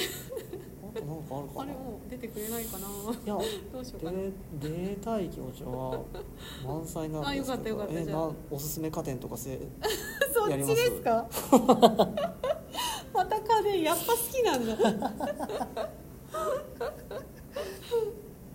[1.01, 1.61] かあるかな。
[1.61, 2.87] あれもう出てくれないかな。
[2.87, 2.91] い
[3.27, 3.37] や
[3.71, 4.17] どうしようかな。
[4.59, 5.99] 出出たい気持ちは
[6.65, 7.27] 満載なんですけど。
[7.27, 7.93] あよかったよかった。
[7.99, 8.11] えじ
[8.51, 9.57] おすすめ家電とかせ
[10.33, 11.27] そっちですか？
[13.13, 14.73] また家電やっぱ好きなんだ。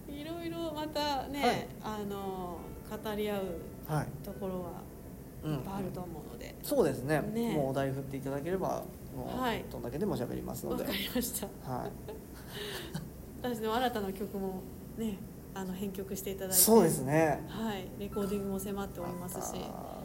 [0.08, 2.58] いろいろまたね、あの
[2.90, 3.42] 語り合う
[3.86, 4.70] はい、ところは
[5.44, 5.54] うん。
[5.54, 7.20] いっぱいあると思うので、そうですね。
[7.32, 7.54] ね。
[7.54, 8.82] もうお題振っていただければ
[9.16, 9.64] もう、はい。
[9.70, 10.84] どんだけでも喋りますわ、ので。
[10.84, 11.46] かりました。
[11.70, 11.90] はい
[13.42, 14.62] 私の新たな曲も
[14.96, 15.18] ね
[15.54, 17.44] あの編曲していただいてそうですね。
[17.48, 19.60] はいレコーディングも迫っておりますし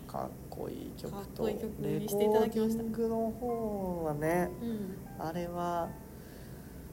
[0.08, 2.84] かっこいい曲とかっこいい曲レにしていただきました。
[2.84, 5.26] コーディングの方はねうん。
[5.26, 5.89] あれは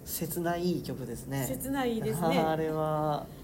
[0.05, 1.46] 切ない曲ですね。
[1.46, 2.38] 切ないですね。
[2.46, 3.39] あれはうん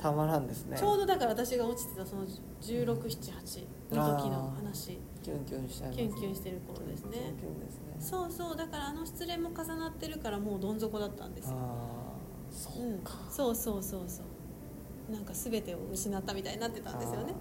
[0.00, 0.76] たまらんですね。
[0.78, 2.24] ちょうどだから私が落ちてたその
[2.60, 4.98] 1678の時の話。
[5.22, 7.10] キュンキュンしちゃいますキュンキュンしてる頃ですね。
[7.12, 8.56] キュンキュンですねそうそう。
[8.56, 12.98] だからあの失恋も重なってるからもうどん底だったんですよ、ああそううん。
[13.00, 15.12] か、、そうそうそうそう。
[15.12, 17.34] なんか全てを失ったみたいになってたんですよね。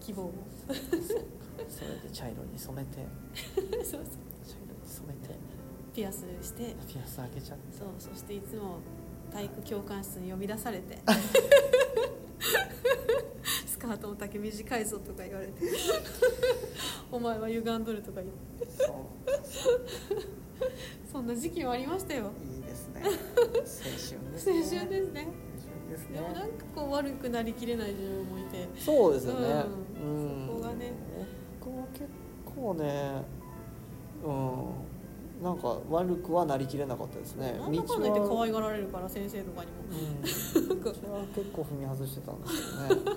[0.00, 0.32] 希望も。
[0.66, 0.72] そ
[1.84, 3.06] れで茶色に染めて。
[3.84, 4.02] そうそう。
[4.44, 5.34] 茶色に染めて。
[5.94, 6.74] ピアスして。
[6.88, 7.78] ピアス開けちゃって。
[7.78, 8.78] そうそしていつも
[9.32, 10.98] 体育教官室に呼び出されて。
[13.66, 15.52] スカートの丈短いぞとか言われて。
[17.10, 18.66] お前は歪んどるとか言って。
[21.10, 22.30] そんな時期もありましたよ。
[22.44, 23.02] いい ですね。
[23.04, 23.10] 青
[23.42, 24.52] 春ですね。
[24.52, 25.28] 青春ですね。
[26.14, 28.68] でもなんかこう悪くなりきれない自分もいて。
[28.78, 29.64] そうですよね。
[30.00, 30.46] ううん。
[30.46, 30.92] そこがね。
[31.60, 32.08] 僕も結
[32.56, 33.22] 構ね
[34.24, 34.89] うん
[35.42, 37.52] なんか悪くはなりきれなかったですね。
[37.58, 39.78] なんだかんだ言って可い愛がられるから先生とかにも。
[39.88, 40.22] うん。
[40.22, 42.40] 結構踏み外してたん。
[42.42, 43.16] ですけどね、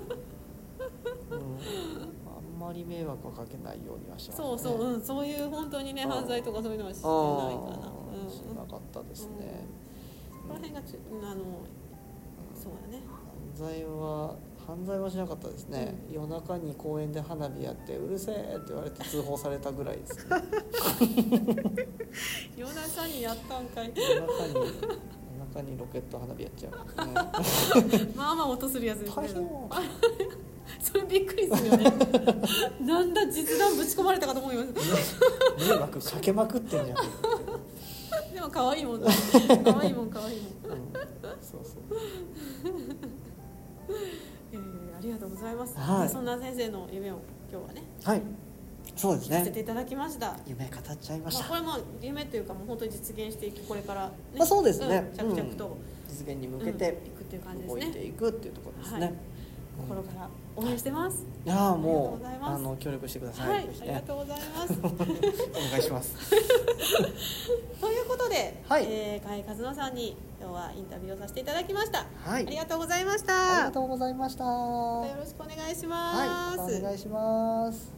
[1.32, 2.60] うん、あん。
[2.68, 6.10] まり迷惑はかけないようにはしてましたねそうそう、うん、そういう本当にねうん。
[6.10, 7.24] 犯罪とかそういうのはしてないあか
[7.82, 9.66] な、ーしうん、なかったですね、
[10.48, 11.42] この辺がちあの
[12.56, 13.20] そうだね犯
[13.54, 14.36] 罪は
[14.66, 20.24] 犯罪はしなかったですね、夜中に公園で花火やって「うるせえ!」って言われて通報されたぐらいですね。
[22.56, 23.92] 夜中にやったんかい。
[23.96, 24.64] 夜中に夜
[25.54, 26.72] 中にロケット花火やっちゃう、
[27.08, 29.30] ね、 まあまあ音するやつですね。
[30.80, 31.84] それびっくりするよね。
[32.82, 35.20] なんだ実弾ぶち込まれたかと思います。
[35.60, 36.98] 迷惑かけまくってんじゃん、
[38.34, 39.12] でも可愛いもんだ
[39.66, 40.52] 可愛いもん可愛いもん。
[40.72, 40.94] うん、
[41.42, 41.84] そうそう
[45.04, 46.10] りがとうございます、はい。
[46.10, 47.20] そんな先生の夢を
[47.52, 48.22] 今日はねはい。
[48.96, 49.40] そうですね。
[49.40, 54.12] させていただきました、夢語っちゃいましまあ、た、これも夢というかもう本当に実現していくこれから、ね。
[54.38, 55.10] まあそうですね。
[55.12, 55.78] うん着々と、
[56.08, 59.14] 実現に向うんいけてくっていう感じです動いねていくっていうところですね、はい
[59.78, 62.56] 心から応援してます、いやーもありがとうございうます。
[62.56, 64.74] あの協力してください、はい、ありがとうございます。
[64.84, 66.16] お願いします。
[67.82, 68.86] ということで、はい。
[68.88, 72.48] えー、河合和乃さんに今日はインタビューをさせていただきました、はい。
[72.48, 74.46] ありがとうございましありたがとうございました。
[74.46, 77.94] はよろしくお願いしいます、またお願いします。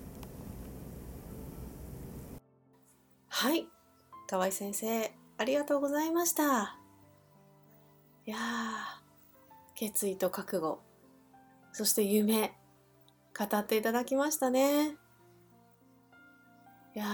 [3.27, 3.67] はい。
[4.27, 6.79] 河合先生ありがとうございました。
[8.25, 8.39] いやー
[9.75, 10.79] 決意と覚悟
[11.75, 12.53] そして夢
[13.37, 14.95] 語っていただきましたね。
[16.95, 17.05] いや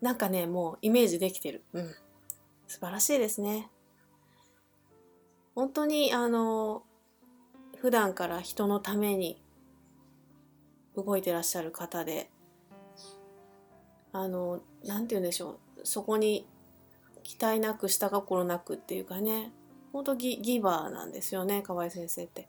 [0.00, 1.64] ーなんかねもうイメージできてる。
[1.72, 1.94] うん。
[2.68, 3.68] 素晴らしいですね。
[5.56, 6.84] 本当にあの
[7.78, 9.42] 普段から人のために
[10.94, 12.30] 動いてらっしゃる方で
[14.12, 15.80] あのなんて言うんでしょう。
[15.82, 16.46] そこに
[17.24, 19.50] 期待なく下心なくっていうかね。
[19.92, 22.46] 本当ギギバーなんですよね河合先生って。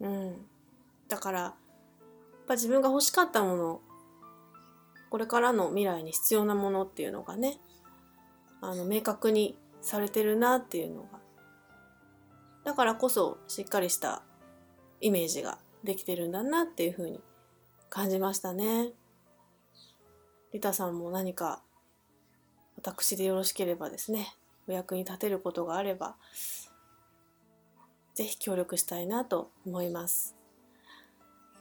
[0.00, 0.34] うん、
[1.08, 1.54] だからやっ
[2.46, 3.80] ぱ自分が欲しかったもの
[5.10, 7.58] これからの未来に必要なものっていうのがね
[8.60, 11.18] あの明確にされてるなっていうのが
[12.64, 14.22] だからこそしっかりした
[15.00, 17.20] イメージができてるんだなっていうふうに
[17.88, 18.90] 感じましたね。
[20.52, 21.62] リタさんも何か
[22.76, 24.34] 私でよろしければですね
[24.66, 26.16] お役に立てることがあれば
[28.18, 30.34] 是非協力したいなと思います。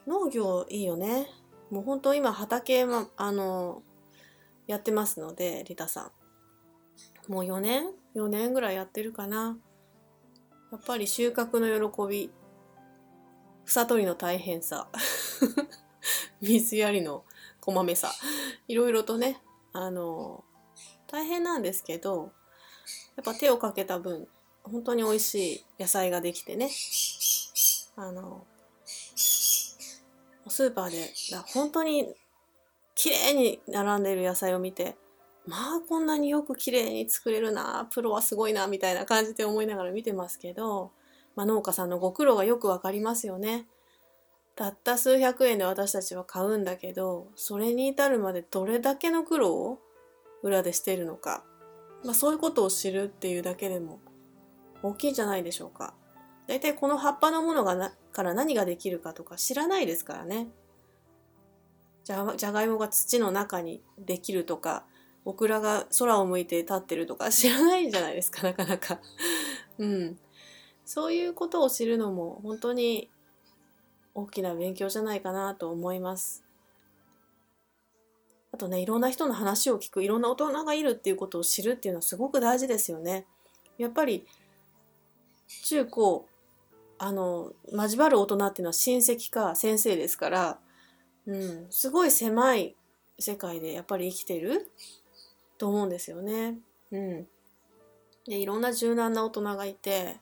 [0.08, 1.28] 農業いいよね。
[1.70, 3.84] もう本当今畑、ま、あの
[4.66, 6.12] やってますのでリタさ
[7.28, 7.32] ん。
[7.32, 7.84] もう4年
[8.16, 9.56] ？4年ぐらいやってるかな。
[10.72, 12.32] やっぱり収穫の喜び。
[13.66, 14.88] 草取りの大変さ。
[16.42, 17.24] 水やりの
[17.60, 18.10] こまめさ。
[18.68, 19.40] いろいろとね
[19.74, 20.44] あの
[21.06, 22.32] 大変なんですけど
[23.16, 24.28] やっぱ手をかけた分
[24.68, 26.70] 本当に美味しい野菜ができてね
[27.96, 28.46] あの
[30.48, 31.14] スーパーで
[31.54, 32.14] 本当に
[32.96, 34.96] 綺麗に並んでいる野菜を見て
[35.46, 40.92] まあこんなによく綺麗に作れるなプロはすごいなみたいな感じで思いながら見てますけど、
[41.36, 43.66] まあ、農家さんのご苦労がよくわかりますよね。
[44.56, 49.80] たった数百円で私たちは買うんだけどそれに至るまでどれだけの苦労を
[50.42, 51.44] 裏でしてるのか、
[52.04, 54.00] まあ、そういうことを知るっていうだけでも
[54.84, 55.94] 大きいんじゃないでしょうか。
[56.48, 60.48] 大体この葉っぱのものがなから何ができるかとか知らないですからね。
[62.04, 64.86] じゃじゃがいもが土の中にできるとか
[65.26, 69.02] オクラが空を向いて立ってるとか知らないんじゃないですかなかなか。
[69.78, 70.20] うん、
[70.86, 73.12] そういうことを知るのも本当に
[74.16, 76.46] 大きな勉強じゃないかなと思います。
[78.54, 83.28] あとねいろんな人の話を聞くいろんな大人がいるっていうことを知るっていうのはすごく大事ですよね。
[83.78, 84.26] やっぱり
[85.64, 86.28] 中高
[87.00, 90.60] あの交わる大人っていうのは親戚か先生ですから、
[91.26, 92.76] うん、すごい狭い
[93.20, 94.70] 世界でやっぱり生きてる
[95.58, 96.58] と思うんですよね。
[96.92, 97.28] うん、
[98.28, 100.18] でいろんな柔軟な大人がいて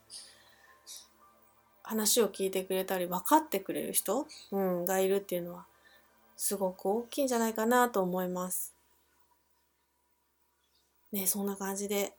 [1.83, 5.65] 話を聞いてくれたり分かってくれる人、うん、がいるっていうのは
[6.35, 8.73] すごく大きいんじゃないかなと思います。
[11.11, 12.13] ねそんな感じで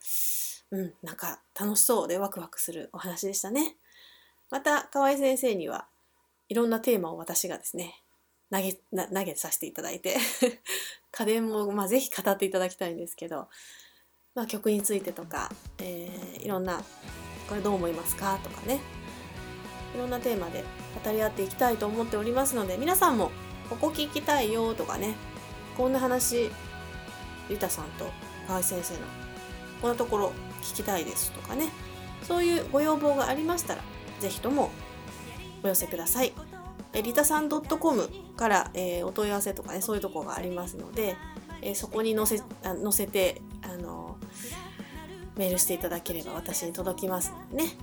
[0.71, 3.77] うんなんか楽しそうでワクワクするお話でしたね。
[4.51, 5.87] また河合先生には
[6.49, 8.03] いろんなテーマを私がですね
[8.51, 10.17] 投げ投げさせていただいて
[11.11, 13.49] 家電も、まあ、ぜひ語っていただきたいんですけど、
[14.35, 16.83] まあ、曲についてとか、えー、いろんな
[17.49, 18.39] これどう思いますか？
[18.43, 18.81] とかね
[19.95, 20.65] いろんなテーマで
[21.05, 23.31] 語り合っていきたいと思っておりますので皆さんも
[23.69, 25.17] ここ聞きたいよとかね
[25.77, 26.51] こんな話
[27.49, 28.11] リタさんと
[28.47, 29.26] 河合先生の
[29.81, 31.69] こんなところ聞きたいですとかね。
[32.23, 33.83] そういうご要望がありましたら
[34.19, 34.71] ぜひとも
[35.63, 36.33] お寄せください。
[37.03, 41.17] リタさん .com から、えー、お問い合わせとかねそういうとこがありますので、
[41.61, 44.17] えー、そこに載せあ載せて、あの
[45.37, 47.77] メールしていただければ私に届きますね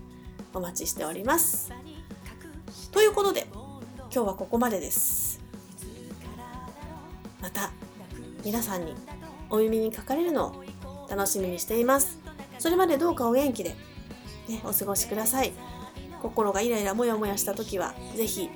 [0.53, 1.71] お待ちしております。
[2.91, 5.41] ということで今日はここまでです。
[7.41, 7.71] また
[8.43, 8.95] 皆さんに
[9.49, 10.62] お耳にかかれるのを
[11.09, 12.19] 楽しみにしています。
[12.59, 13.75] それまでどうかお元気で、
[14.47, 15.51] ね、お過ごしください。
[16.21, 18.49] 心がイライラモヤモヤした時は是非、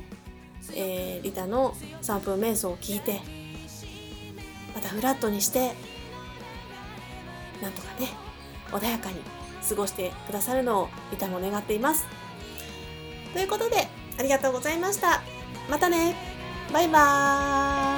[0.74, 3.20] えー、リタの3分瞑想を聞いて
[4.74, 5.74] またフラットにして
[7.62, 8.08] なんとかね
[8.72, 9.16] 穏やかに
[9.68, 12.06] 過ごしてくださるのをリタも願っています。
[13.34, 13.88] ということで
[14.18, 15.22] ありがとうございました。
[15.70, 16.16] またね。
[16.72, 17.97] バイバーイ。